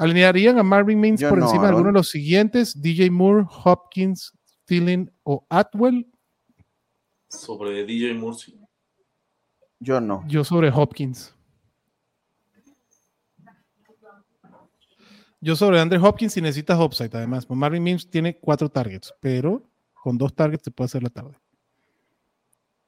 [0.01, 2.81] ¿Alinearían a Marvin Mims por no, encima de alguno de los siguientes?
[2.81, 4.35] DJ Moore, Hopkins,
[4.65, 6.11] Thielen o Atwell.
[7.29, 8.59] Sobre DJ Murphy.
[9.79, 10.23] Yo no.
[10.27, 11.35] Yo sobre Hopkins.
[15.39, 17.47] Yo sobre Andre Hopkins si necesitas upside, además.
[17.47, 21.37] Marvin Mims tiene cuatro targets, pero con dos targets te puede hacer la tarde.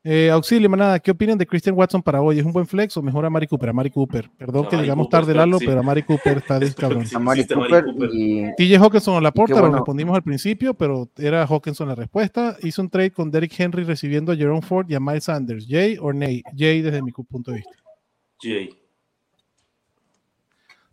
[0.05, 2.37] Eh, auxilio, manada, ¿qué opinan de Christian Watson para hoy?
[2.37, 3.69] ¿Es un buen flex o mejor a Mari Cooper?
[3.69, 4.29] A Mari Cooper.
[4.37, 5.65] Perdón A que Mari llegamos Cooper, tarde, Lalo, sí.
[5.65, 7.05] pero a Mari Cooper está de cabrón.
[7.15, 11.45] A Mari Cooper, y TJ Hawkinson a la porta, lo respondimos al principio, pero era
[11.47, 12.57] Hawkinson la respuesta.
[12.61, 15.65] Hizo un trade con Derrick Henry recibiendo a Jerome Ford y a Miles Sanders.
[15.69, 16.43] Jay o Ney?
[16.53, 17.71] Jay desde mi punto de vista.
[18.41, 18.69] Jay.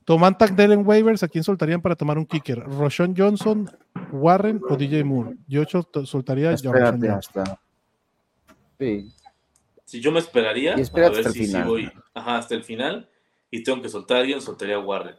[0.04, 2.60] Toman Tagdell en waivers, ¿a quién soltarían para tomar un kicker?
[2.60, 3.68] ¿Roshon Johnson,
[4.12, 5.36] Warren o DJ Moore?
[5.48, 5.64] Yo
[6.04, 7.10] soltaría a Johnson.
[7.10, 7.60] hasta.
[8.80, 9.12] Sí.
[9.84, 11.68] Si yo me esperaría, Y a ver hasta el si sí final.
[11.68, 13.08] voy ajá, hasta el final
[13.50, 15.14] y tengo que soltar a alguien, soltaría a Warren.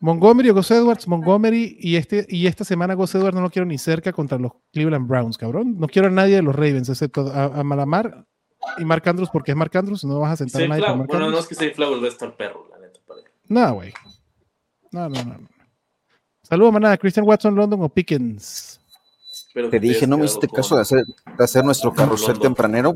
[0.00, 3.66] Montgomery o Gus Edwards, Montgomery y, este, y esta semana Gus Edwards no lo quiero
[3.66, 5.76] ni cerca contra los Cleveland Browns, cabrón.
[5.78, 8.24] No quiero a nadie de los Ravens, excepto a, a Malamar
[8.78, 10.82] y Mark Andrews, porque es Mark Andrews, no vas a sentar a nadie.
[10.82, 13.00] Mark Bueno, no es que Safe Flower va a estar perro, la neta.
[13.06, 13.26] para él.
[13.48, 13.92] No, güey.
[14.92, 15.38] No, no, no.
[15.38, 15.48] no.
[16.42, 16.96] Saludos, manada.
[16.96, 18.77] Christian Watson, London o Pickens.
[19.58, 22.42] Espero Te dije, no me hiciste caso de hacer, de hacer nuestro carrusel London.
[22.42, 22.94] tempranero.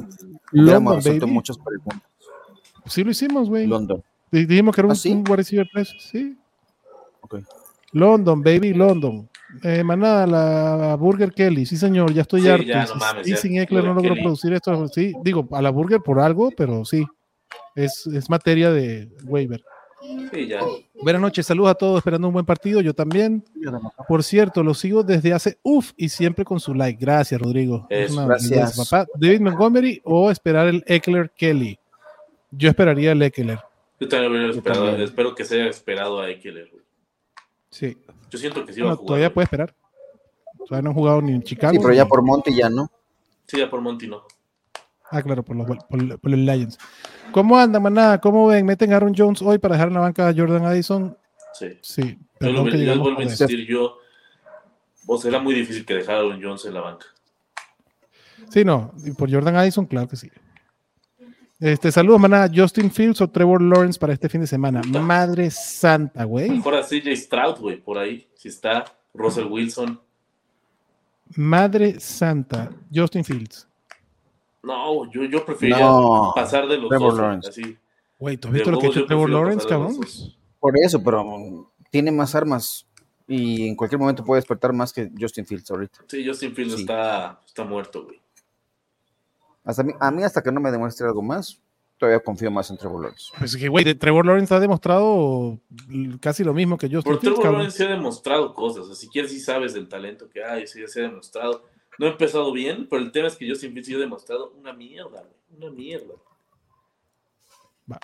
[0.52, 1.26] London, baby.
[1.26, 2.00] muchas preguntas.
[2.86, 3.66] Sí lo hicimos, güey.
[3.66, 4.02] London.
[4.30, 5.10] Di- Dijimos que era un, ¿Ah, sí?
[5.10, 5.94] un wide receiver 3.
[5.98, 6.38] Sí.
[7.20, 7.36] Ok.
[7.92, 9.28] London, baby, London.
[9.62, 11.66] Eh, manada, la Burger Kelly.
[11.66, 12.64] Sí, señor, ya estoy Sí, harto.
[12.64, 13.36] ya, no mames, y ya.
[13.36, 14.88] sin Eckler no logró producir esto.
[14.88, 17.04] Sí, digo, a la Burger por algo, pero sí.
[17.74, 19.62] Es, es materia de waiver.
[20.32, 20.60] Sí, ya.
[21.02, 22.80] Buenas noches, saludos a todos, esperando un buen partido.
[22.80, 23.44] Yo también.
[24.08, 26.98] Por cierto, lo sigo desde hace uff y siempre con su like.
[27.00, 27.86] Gracias, Rodrigo.
[27.90, 28.50] Es Eso, una gracias.
[28.50, 29.10] belleza, papá.
[29.14, 31.78] David Montgomery o esperar el Eckler Kelly.
[32.50, 33.58] Yo esperaría el Eckler.
[34.00, 34.84] Yo también lo esperado.
[34.86, 35.02] también.
[35.04, 36.70] Espero que se haya esperado a Eckler.
[37.70, 37.96] Sí.
[38.30, 39.06] Yo siento que sí va Bueno, a jugar.
[39.06, 39.34] todavía güey.
[39.34, 39.74] puede esperar.
[40.66, 41.72] Todavía no han jugado ni en Chicago.
[41.72, 42.90] Sí, pero ya ni- por Monte ya no.
[43.46, 44.22] Sí, ya por Monty no.
[45.10, 45.86] Ah, claro, por los, por,
[46.20, 46.78] por los Lions.
[47.30, 48.20] ¿Cómo anda, manada?
[48.20, 48.66] ¿Cómo ven?
[48.66, 51.16] ¿Meten a Aaron Jones hoy para dejar en la banca a Jordan Addison?
[51.54, 51.78] Sí.
[51.80, 52.18] Sí.
[52.40, 53.98] Lo, que yo vuelvo a insistir, yo.
[55.06, 57.06] O será muy difícil que dejara a Aaron Jones en la banca.
[58.50, 58.92] Sí, no.
[59.04, 60.30] Y por Jordan Addison, claro que sí.
[61.62, 62.50] Este, saludos, manada.
[62.52, 64.82] Justin Fields o Trevor Lawrence para este fin de semana.
[64.82, 66.50] Madre santa, güey.
[66.50, 68.28] Mejor a CJ Stroud, güey, por ahí.
[68.34, 70.00] Si está Russell Wilson.
[71.36, 72.70] Madre santa.
[72.92, 73.68] Justin Fields.
[74.62, 76.32] No, yo, yo preferiría No.
[76.34, 77.18] pasar de los Trevor dos.
[77.20, 77.48] Lawrence.
[77.48, 77.76] Así.
[78.18, 79.96] Güey, ¿tú has visto lo que ha hecho yo Trevor prefiero Lawrence, pasar de los
[80.06, 80.32] cabrón?
[80.60, 82.86] Por eso, pero um, tiene más armas
[83.26, 85.98] y en cualquier momento puede despertar más que Justin Fields ahorita.
[86.06, 86.80] Sí, Justin Fields Sí.
[86.82, 88.20] está, está muerto, güey.
[89.64, 91.60] Hasta a mí, a mí hasta que no me demuestre algo más,
[91.98, 93.32] todavía confío más en Trevor Lawrence.
[93.38, 95.58] Pues que, güey, Trevor Lawrence ha demostrado
[96.20, 97.52] casi lo mismo que Justin Pero Fields, Trevor.
[97.58, 98.84] Lawrence sí ha demostrado cosas.
[98.84, 100.66] O sea, si quieres, sí sabes del talento que hay.
[100.66, 101.64] Sí, se ha demostrado.
[102.02, 104.72] No ha empezado bien, pero el tema es que Justin Fields sí ha demostrado una
[104.72, 105.56] mierda, güey.
[105.56, 106.14] Una mierda.
[107.88, 108.00] Va.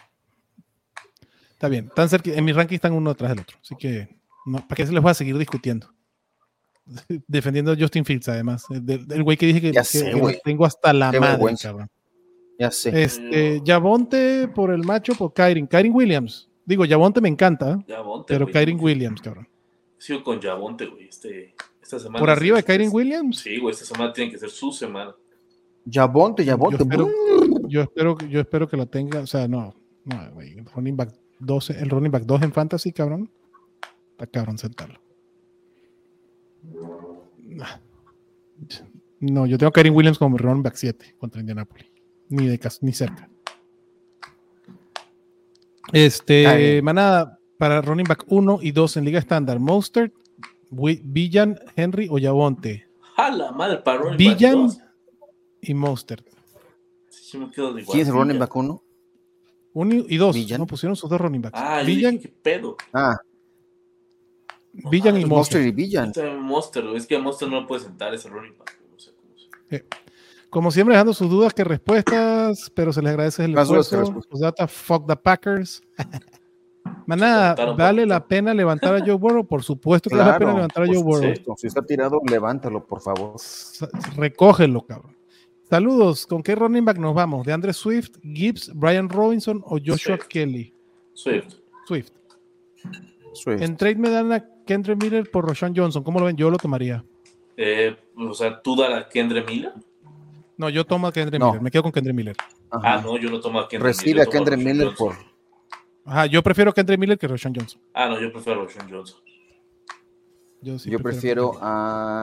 [1.50, 4.08] Está bien, tan cerca, en mi ranking están uno detrás del otro, así que
[4.46, 5.92] no, ¿para qué se les voy a seguir discutiendo?
[7.26, 11.56] Defendiendo a Justin Fields, además, el güey que dije que, tengo hasta la Qué madre,
[11.60, 11.90] cabrón.
[12.56, 13.02] Ya sé.
[13.02, 16.48] Este, Yavonte por el macho, por Kyrin, Kyrin Williams.
[16.64, 18.52] Digo, Yavonte me encanta, Javonte, pero güey.
[18.52, 19.48] Kyrin Williams, cabrón.
[19.98, 21.08] Sigo con Javonte, güey.
[21.08, 21.56] Este,
[21.96, 22.18] esta semana.
[22.20, 23.38] Por arriba de es- Williams.
[23.38, 23.72] Sí, güey.
[23.72, 25.14] Esta semana tiene que ser su semana.
[25.84, 26.82] Yabonte, Yo Yabonte.
[26.82, 27.08] espero,
[27.68, 29.74] yo espero, que- yo espero que lo tenga, o sea, no,
[30.04, 33.30] no, güey, el running back 12, el running back 2 en fantasy, cabrón.
[34.12, 35.00] Está cabrón sentarlo.
[39.20, 41.86] No, yo tengo a Karim Williams como running back 7 contra Indianapolis.
[42.28, 43.28] Ni de caso, ni cerca.
[45.92, 46.84] Este, bien.
[46.84, 49.58] manada para running back 1 y 2 en liga estándar.
[49.58, 50.12] Mostert,
[50.70, 52.86] Villan, Henry o Yavonte.
[53.16, 53.78] ¡A la madre!
[53.78, 54.78] Para Villan dos.
[55.60, 56.26] y Mostert.
[57.08, 57.92] Sí, yo me quedo de igual.
[57.92, 58.82] ¿Quién es el running back uno?
[59.74, 60.34] 1 y 2.
[60.34, 60.60] Villan.
[60.60, 61.58] No pusieron sus dos running backs.
[61.60, 62.76] Ah, Villan, dije, ¿qué pedo?
[62.92, 63.16] Ah,
[64.72, 65.30] Villan y Mostert.
[65.30, 66.12] Monster y Villan.
[66.42, 66.84] Monster.
[66.96, 68.78] Es que Monster no lo puede sentar ese running back.
[68.92, 69.34] No sé cómo
[69.68, 69.84] se-
[70.50, 73.96] Como siempre, dejando sus dudas que respuestas, pero se les agradece el Más dudas que
[73.96, 74.12] esfuerzo.
[74.14, 74.30] respuestas.
[74.30, 75.82] Postdata, fuck the Packers.
[77.08, 79.46] Manada, contaron ¿vale la pena levantar a Joe Burrow?
[79.46, 81.34] Por supuesto que vale la pena levantar a Joe pues, Burrow.
[81.34, 81.42] sí.
[81.56, 83.36] Si está tirado, levántalo, por favor.
[84.14, 85.16] Recógelo, cabrón.
[85.70, 86.26] Saludos.
[86.26, 87.46] ¿Con qué running back nos vamos?
[87.46, 90.26] ¿De Andre Swift, Gibbs, Brian Robinson o Joshua Swift.
[90.28, 90.74] Kelly?
[91.14, 91.54] Swift.
[91.86, 92.12] Swift.
[93.32, 93.62] Swift.
[93.62, 96.02] En trade me dan a Kendra Miller por Roshan Johnson.
[96.02, 96.36] ¿Cómo lo ven?
[96.36, 97.02] Yo lo tomaría.
[97.56, 99.72] Eh, o sea, ¿tú dar a Kendre Miller?
[100.58, 101.46] No, yo tomo a Kendra No.
[101.46, 101.62] Miller.
[101.62, 102.36] Me quedo con Kendra Miller.
[102.70, 102.96] Ajá.
[102.96, 104.20] Ah, no, yo no tomo a Kendre Recibe Miller.
[104.20, 105.14] a yo tomo Kendra Miller por.
[106.08, 107.80] Ajá, yo prefiero Kendra Miller que Roshan Johnson.
[107.94, 109.20] Ah, no, yo prefiero a Roshan Johnson.
[110.62, 111.66] Yo, sí Yo prefiero Kendra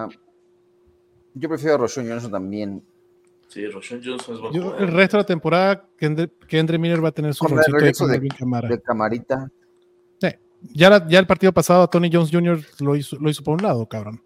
[0.06, 0.10] a.
[1.36, 2.84] Yo prefiero a Roshon Johnson también.
[3.48, 4.82] Sí, Roshan Johnson es buen Yo, jugador.
[4.82, 8.18] el resto de la temporada, Kendre, Kendre Miller va a tener su regreso con de-
[8.18, 8.70] Alvin Kamara.
[8.70, 9.52] De camarita.
[10.22, 10.30] Sí.
[10.74, 12.60] Ya, la- ya el partido pasado, Tony Jones Jr.
[12.80, 14.22] lo hizo, lo hizo por un lado, cabrón.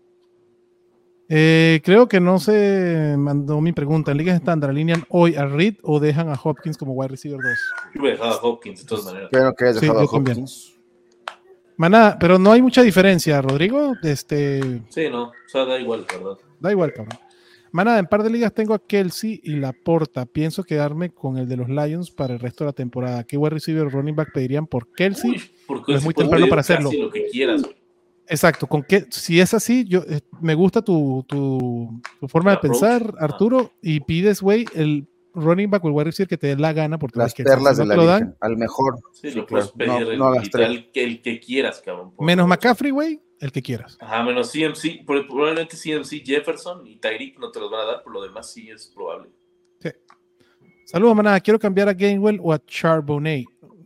[1.31, 4.11] Eh, creo que no se mandó mi pregunta.
[4.11, 7.59] En ligas estándar, ¿alinean hoy a Reed o dejan a Hopkins como wide receiver 2?
[7.93, 9.29] Yo hubiera dejado a Hopkins de todas maneras.
[9.31, 10.03] Creo que Sí, dejado a.
[10.05, 10.73] Hopkins.
[11.77, 13.93] Maná, pero no hay mucha diferencia, Rodrigo.
[14.03, 16.37] Este, Sí, no, o sea, da igual, ¿verdad?
[16.59, 17.17] da igual, cabrón.
[17.71, 20.25] Maná, en par de ligas tengo a Kelsey y Laporta.
[20.25, 23.23] Pienso quedarme con el de los Lions para el resto de la temporada.
[23.23, 25.29] ¿Qué wide receiver running back pedirían por Kelsey?
[25.31, 26.91] Uy, porque es sí muy temprano para casi hacerlo.
[26.91, 27.75] lo que quieras, güey.
[28.29, 32.57] Exacto, con qué, si es así, yo eh, me gusta tu, tu, tu forma de
[32.57, 32.79] Approach.
[32.79, 33.23] pensar, Ah.
[33.25, 36.71] Arturo, y pides, güey, el running back o el wide receiver que te dé la
[36.73, 38.35] gana, porque Las perlas de no la te lo dan.
[38.39, 38.99] Al mejor.
[39.13, 39.77] Sí, Sí, lo puedes claro.
[39.93, 42.13] pedir No, el, no hagas literal, que el que quieras, cabrón.
[42.19, 42.49] menos favor.
[42.49, 43.97] McCaffrey, güey, el que quieras.
[43.99, 48.13] Ajá, menos CMC, probablemente CMC, Jefferson y Tyreek no te los van a dar, por
[48.13, 49.29] lo demás sí es probable.
[50.85, 51.39] Saludos, manada.
[51.39, 53.45] Quiero cambiar a Gainwell o a Charbonnet,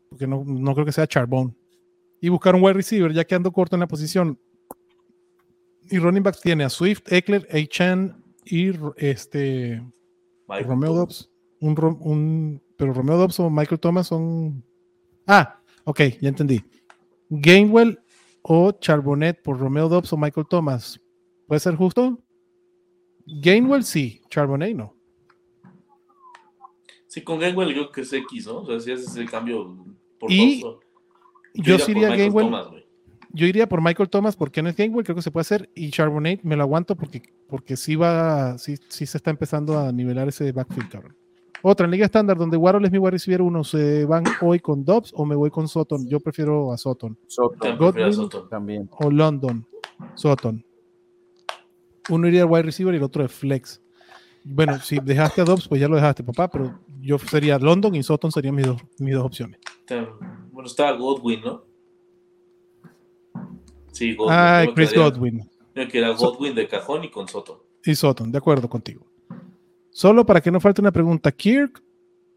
[0.10, 1.54] porque no, no creo que sea Charbon.
[2.24, 4.40] Y buscar un wide receiver, ya que ando corto en la posición.
[5.90, 9.84] Y running backs tiene a Swift, Eckler, Achan y este
[10.48, 11.30] Romeo Dobbs.
[11.60, 14.64] Un, ro- un pero Romeo Dobbs o Michael Thomas son.
[15.28, 16.64] Ah, ok, ya entendí.
[17.30, 18.00] Gainwell
[18.42, 21.02] o Charbonnet por Romeo Dobbs o Michael Thomas.
[21.46, 22.18] ¿Puede ser justo?
[23.26, 24.96] Gainwell sí, Charbonnet no.
[27.08, 28.60] Sí, con Gainwell yo creo que es X, ¿no?
[28.62, 29.86] O sea, si haces ese cambio
[30.18, 30.78] por Y dos,
[31.54, 32.46] Yo, iría sí por iría Michael Gainwell.
[32.46, 32.84] Thomas, güey.
[33.36, 35.70] Yo iría por Michael Thomas por Kenneth Gainwell, creo que se puede hacer.
[35.74, 39.92] Y Charbonnet me lo aguanto porque, porque sí va, sí, sí se está empezando a
[39.92, 41.16] nivelar ese backfield, cabrón.
[41.66, 44.84] Otra, en Liga Estándar, donde Warhol es mi wide receiver uno, ¿se van hoy con
[44.84, 46.06] Dobbs o me voy con Sutton?
[46.08, 47.18] Yo prefiero a Sutton.
[47.60, 48.90] Prefiero a también.
[49.00, 49.66] O London,
[50.14, 50.64] Sutton.
[52.10, 53.82] Uno iría al wide receiver y el otro de flex.
[54.44, 58.04] Bueno, si dejaste a Dobbs, pues ya lo dejaste, papá, pero yo sería London y
[58.04, 59.58] Sutton serían mis dos, mis dos opciones.
[60.54, 61.66] Bueno, estaba Godwin, ¿no?
[63.92, 64.32] Sí, Godwin.
[64.38, 65.50] Ah, Chris Godwin.
[65.74, 67.66] Que era Godwin de cajón y con Soto.
[67.84, 69.06] y Sutton, de acuerdo contigo.
[69.90, 71.84] Solo para que no falte una pregunta, ¿Kirk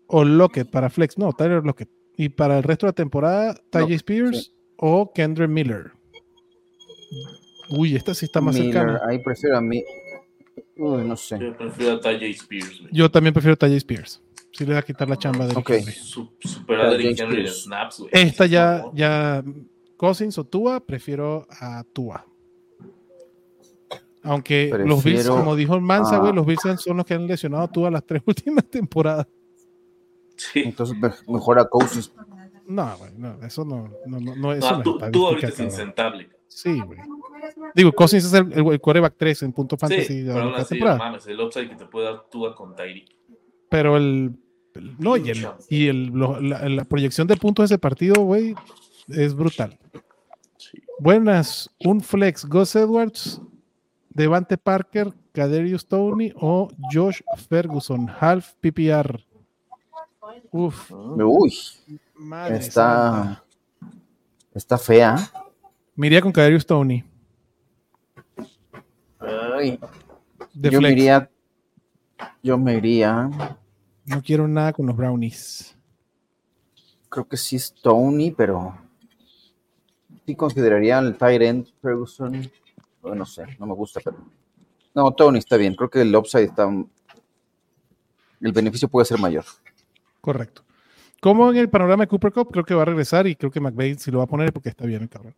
[0.06, 1.18] o Lockett para Flex?
[1.18, 1.90] No, Tyler Lockett.
[2.16, 5.92] Y para el resto de la temporada, No, Spears o Kendra Miller.
[7.68, 9.00] Uy, esta sí está más Miller, cercana.
[9.06, 9.84] ahí prefiero a mí.
[10.78, 11.38] Uy, no sé.
[11.38, 12.80] Yo prefiero a Tajay Spears.
[12.90, 14.22] Yo también prefiero Ty Spears.
[14.56, 15.70] Si le va a quitar la chamba de Ok.
[15.70, 15.92] Henry.
[15.92, 18.10] Su- Superar a Derrick Henry en snaps, güey.
[18.12, 19.44] Esta ya, ya,
[19.96, 22.24] Cousins o Tua, prefiero a Tua.
[24.22, 27.26] Aunque los Bills, Prefiero como dijo Mansa, a- güey, los Bills son los que han
[27.26, 29.26] lesionado a Tua las tres últimas temporadas.
[30.36, 30.62] Sí.
[30.64, 32.12] Entonces me- mejor a Cousins.
[32.66, 36.28] No, güey, no, eso no, no, no, no, eso No, no tú, ahorita es insentable.
[36.48, 36.98] Sí, güey.
[37.74, 40.78] Digo, Cousins es el, el, el quarterback 3 en punto fantasy Sí, pero aún así,
[40.80, 43.08] mames, el upside que te puede dar Tua con Tyreek.
[43.68, 44.32] Pero el-
[44.98, 48.54] no, y, el, y el, lo- la, la proyección de puntos de ese partido, güey,
[49.08, 49.78] es brutal.
[50.56, 50.78] Sí.
[50.98, 53.40] Buenas, un flex, Gus Edwards,
[54.10, 59.24] Devante Parker, Kaderius Tony o Josh Ferguson, half PPR.
[60.50, 61.54] Uf, Uy,
[62.14, 63.44] madre Está- santa.
[64.54, 65.16] está fea.
[65.94, 67.04] Me iría con Kaderius Tony,
[69.18, 69.78] Ay,
[70.54, 70.92] de yo me flex.
[71.00, 71.30] iría.
[72.42, 73.30] Yo me iría.
[74.06, 75.76] No quiero nada con los Brownies.
[77.08, 78.78] Creo que sí es Tony, pero.
[80.26, 82.50] Sí consideraría el Tyrant Ferguson.
[83.02, 84.16] Bueno, no sé, no me gusta, pero.
[84.94, 85.74] No, Tony está bien.
[85.74, 86.68] Creo que el upside está.
[88.40, 89.44] El beneficio puede ser mayor.
[90.20, 90.62] Correcto.
[91.20, 93.60] Como en el panorama de Cooper Cup, creo que va a regresar y creo que
[93.60, 95.34] McVeigh si lo va a poner porque está bien el cabrón.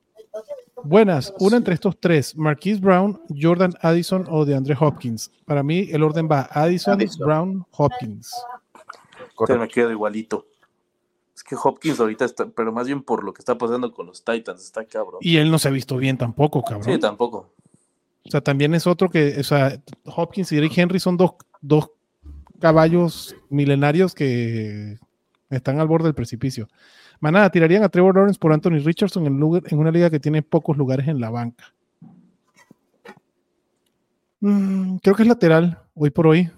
[0.85, 5.31] Buenas, una entre estos tres, Marquise Brown, Jordan Addison o DeAndre Hopkins.
[5.45, 7.27] Para mí el orden va Addison, Addison.
[7.27, 8.33] Brown, Hopkins.
[9.35, 9.61] Correcto.
[9.61, 10.47] me quedo igualito.
[11.35, 14.25] Es que Hopkins ahorita está, pero más bien por lo que está pasando con los
[14.25, 15.21] Titans, está cabrón.
[15.21, 16.95] Y él no se ha visto bien tampoco, cabrón.
[16.95, 17.53] Sí, tampoco.
[18.25, 21.91] O sea, también es otro que, o sea, Hopkins y Eric Henry son dos, dos
[22.61, 24.99] caballos milenarios que
[25.51, 26.69] están al borde del precipicio.
[27.21, 30.43] Manada, tirarían a Trevor Lawrence por Anthony Richardson en, lugar- en una liga que tiene
[30.43, 31.65] pocos lugares en la banca.
[34.41, 36.51] Mm, creo que es lateral, hoy por hoy.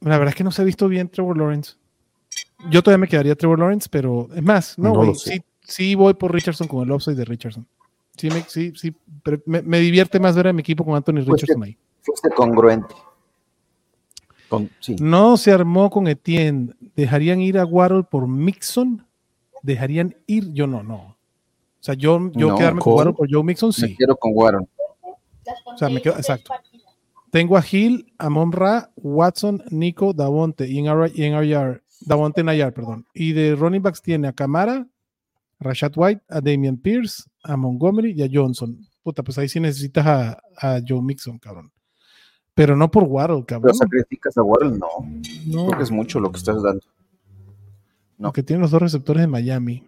[0.00, 1.74] La verdad es que no se ha visto bien Trevor Lawrence.
[2.70, 6.66] Yo todavía me quedaría Trevor Lawrence, pero es más, no, sí, sí voy por Richardson
[6.68, 7.66] con el upside de Richardson.
[8.16, 11.20] Sí, me, sí, sí, pero me, me divierte más ver a mi equipo con Anthony
[11.26, 11.76] Richardson ahí.
[12.02, 12.94] Fuiste congruente.
[14.50, 14.96] Con, sí.
[15.00, 16.74] No se armó con Etienne.
[16.96, 19.06] ¿Dejarían ir a Waddle por Mixon?
[19.62, 20.52] ¿Dejarían ir?
[20.52, 20.96] Yo no, no.
[20.96, 21.16] O
[21.82, 22.92] sea, yo, yo No, quedarme con.
[22.94, 23.96] Waddle por Joe Mixon, Me sí.
[23.96, 24.68] quiero con Warren.
[25.64, 26.52] O sea, me quedo, exacto.
[27.30, 32.40] Tengo a Hill, a Monra, Watson, Nico, Davonte y en, R- y en IR, Davonte
[32.40, 33.06] en IR, perdón.
[33.14, 34.86] Y de running backs tiene a Camara,
[35.60, 38.78] Rashad White, a Damian Pierce, a Montgomery y a Johnson.
[39.02, 41.70] Puta, pues ahí sí necesitas a, a Joe Mixon, cabrón.
[42.60, 43.74] Pero no por Waddle, ¿Pero cabrón.
[43.74, 44.78] sacrificas a Warren?
[44.78, 44.86] No.
[45.46, 46.82] No, Creo que es mucho lo que estás dando.
[48.18, 48.28] no.
[48.28, 49.82] Porque tiene los dos receptores de Miami.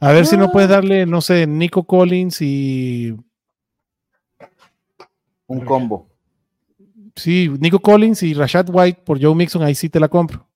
[0.00, 3.14] A ver si no puedes darle, no sé, Nico Collins y.
[5.48, 6.08] Un combo.
[7.14, 10.46] Sí, Nico Collins y Rashad White por Joe Mixon, ahí sí te la compro.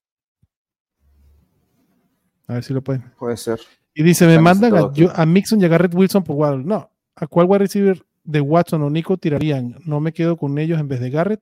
[2.47, 3.03] A ver si lo pueden.
[3.19, 3.59] Puede ser.
[3.93, 6.63] Y dice, me mandan a, necesitado yo- a Mixon y a Garrett Wilson por Waddle.
[6.63, 9.77] No, ¿a cuál wide receiver de Watson o Nico tirarían?
[9.85, 11.41] No me quedo con ellos en vez de Garrett.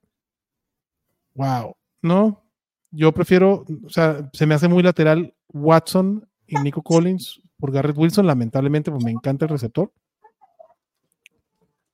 [1.36, 1.76] Wow.
[2.02, 2.44] No,
[2.92, 7.98] yo prefiero, o sea, se me hace muy lateral Watson y Nico Collins por Garrett
[7.98, 8.26] Wilson.
[8.26, 9.92] Lamentablemente, pues me encanta el receptor.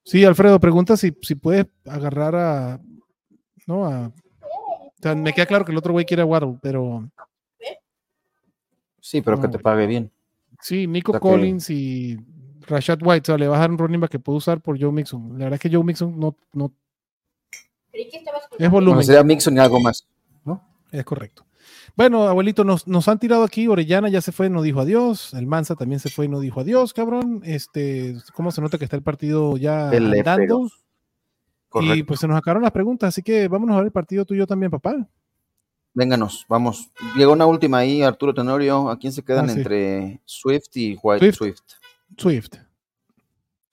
[0.04, 2.82] Sí, Alfredo, pregunta si, si puedes agarrar a.
[3.66, 4.08] No, a.
[4.08, 7.10] O sea, me queda claro que el otro güey quiere a Waddle, pero
[9.00, 10.12] Sí, pero No, que te pague bien.
[10.62, 12.18] Sí, Nico O sea que- Collins y
[12.68, 14.80] Rashad White, o sea, le vas a dar un running back que puede usar por
[14.80, 15.30] Joe Mixon.
[15.34, 16.72] La verdad es que Joe Mixon no, no,
[18.58, 19.04] Es volumen.
[19.04, 20.08] Sería Mixon y algo más.
[20.44, 20.62] ¿no?
[20.92, 21.46] Es correcto.
[21.96, 23.68] Bueno, abuelito, nos, nos han tirado aquí.
[23.68, 25.34] Orellana ya se fue, no dijo adiós.
[25.34, 27.42] El Mansa también se fue y no dijo adiós, cabrón.
[27.46, 30.70] Este, ¿cómo se nota que está el partido ya El andando?
[31.72, 31.96] F2.
[31.98, 34.48] Y pues se nos acabaron las preguntas, así que vámonos a ver el partido tuyo
[34.48, 34.96] también, papá.
[35.94, 36.90] Vénganos, vamos.
[37.18, 38.90] Llegó una última ahí, Arturo Tenorio.
[38.90, 39.58] ¿A quién se quedan Ah, sí.
[39.60, 41.36] entre Swift y White Swift.
[41.38, 41.62] Swift?
[42.18, 42.56] Swift.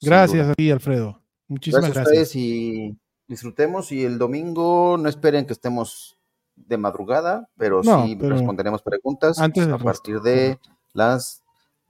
[0.01, 1.21] Gracias a ti, Alfredo.
[1.47, 2.27] Muchísimas Gracias a gracias.
[2.29, 3.91] ustedes y disfrutemos.
[3.91, 6.17] Y el domingo no esperen que estemos
[6.55, 10.59] de madrugada, pero No, sí pero responderemos preguntas antes a partir de
[10.93, 11.41] las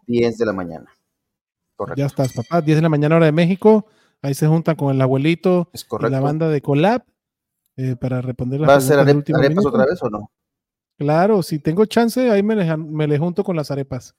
[0.07, 0.89] 10 de la mañana.
[1.75, 1.99] Correcto.
[1.99, 2.61] Ya estás, papá.
[2.61, 3.87] 10 de la mañana, hora de México.
[4.21, 7.03] Ahí se juntan con el abuelito Es y la banda de Collab
[7.75, 10.09] eh, para responder las ¿Va a ser preguntas del arep- último arepas otra vez o
[10.09, 10.31] no?
[10.97, 14.15] Claro, si tengo chance, ahí me le, me le junto con las arepas.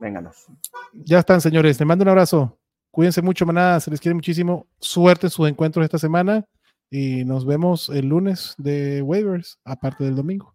[0.00, 0.46] Vénganos.
[0.92, 1.78] Ya están, señores.
[1.78, 2.58] Les mando un abrazo.
[2.90, 3.78] Cuídense mucho, manada.
[3.80, 4.66] Se les quiere muchísimo.
[4.80, 6.44] Suerte en sus encuentros esta semana.
[6.90, 10.54] Y nos vemos el lunes de waivers, aparte del domingo.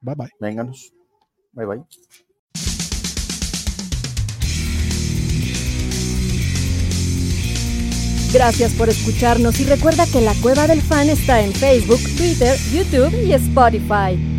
[0.00, 0.30] Bye bye.
[0.38, 0.92] Vénganos.
[1.52, 1.82] Bye bye.
[8.32, 13.12] Gracias por escucharnos y recuerda que la Cueva del Fan está en Facebook, Twitter, YouTube
[13.24, 14.37] y Spotify.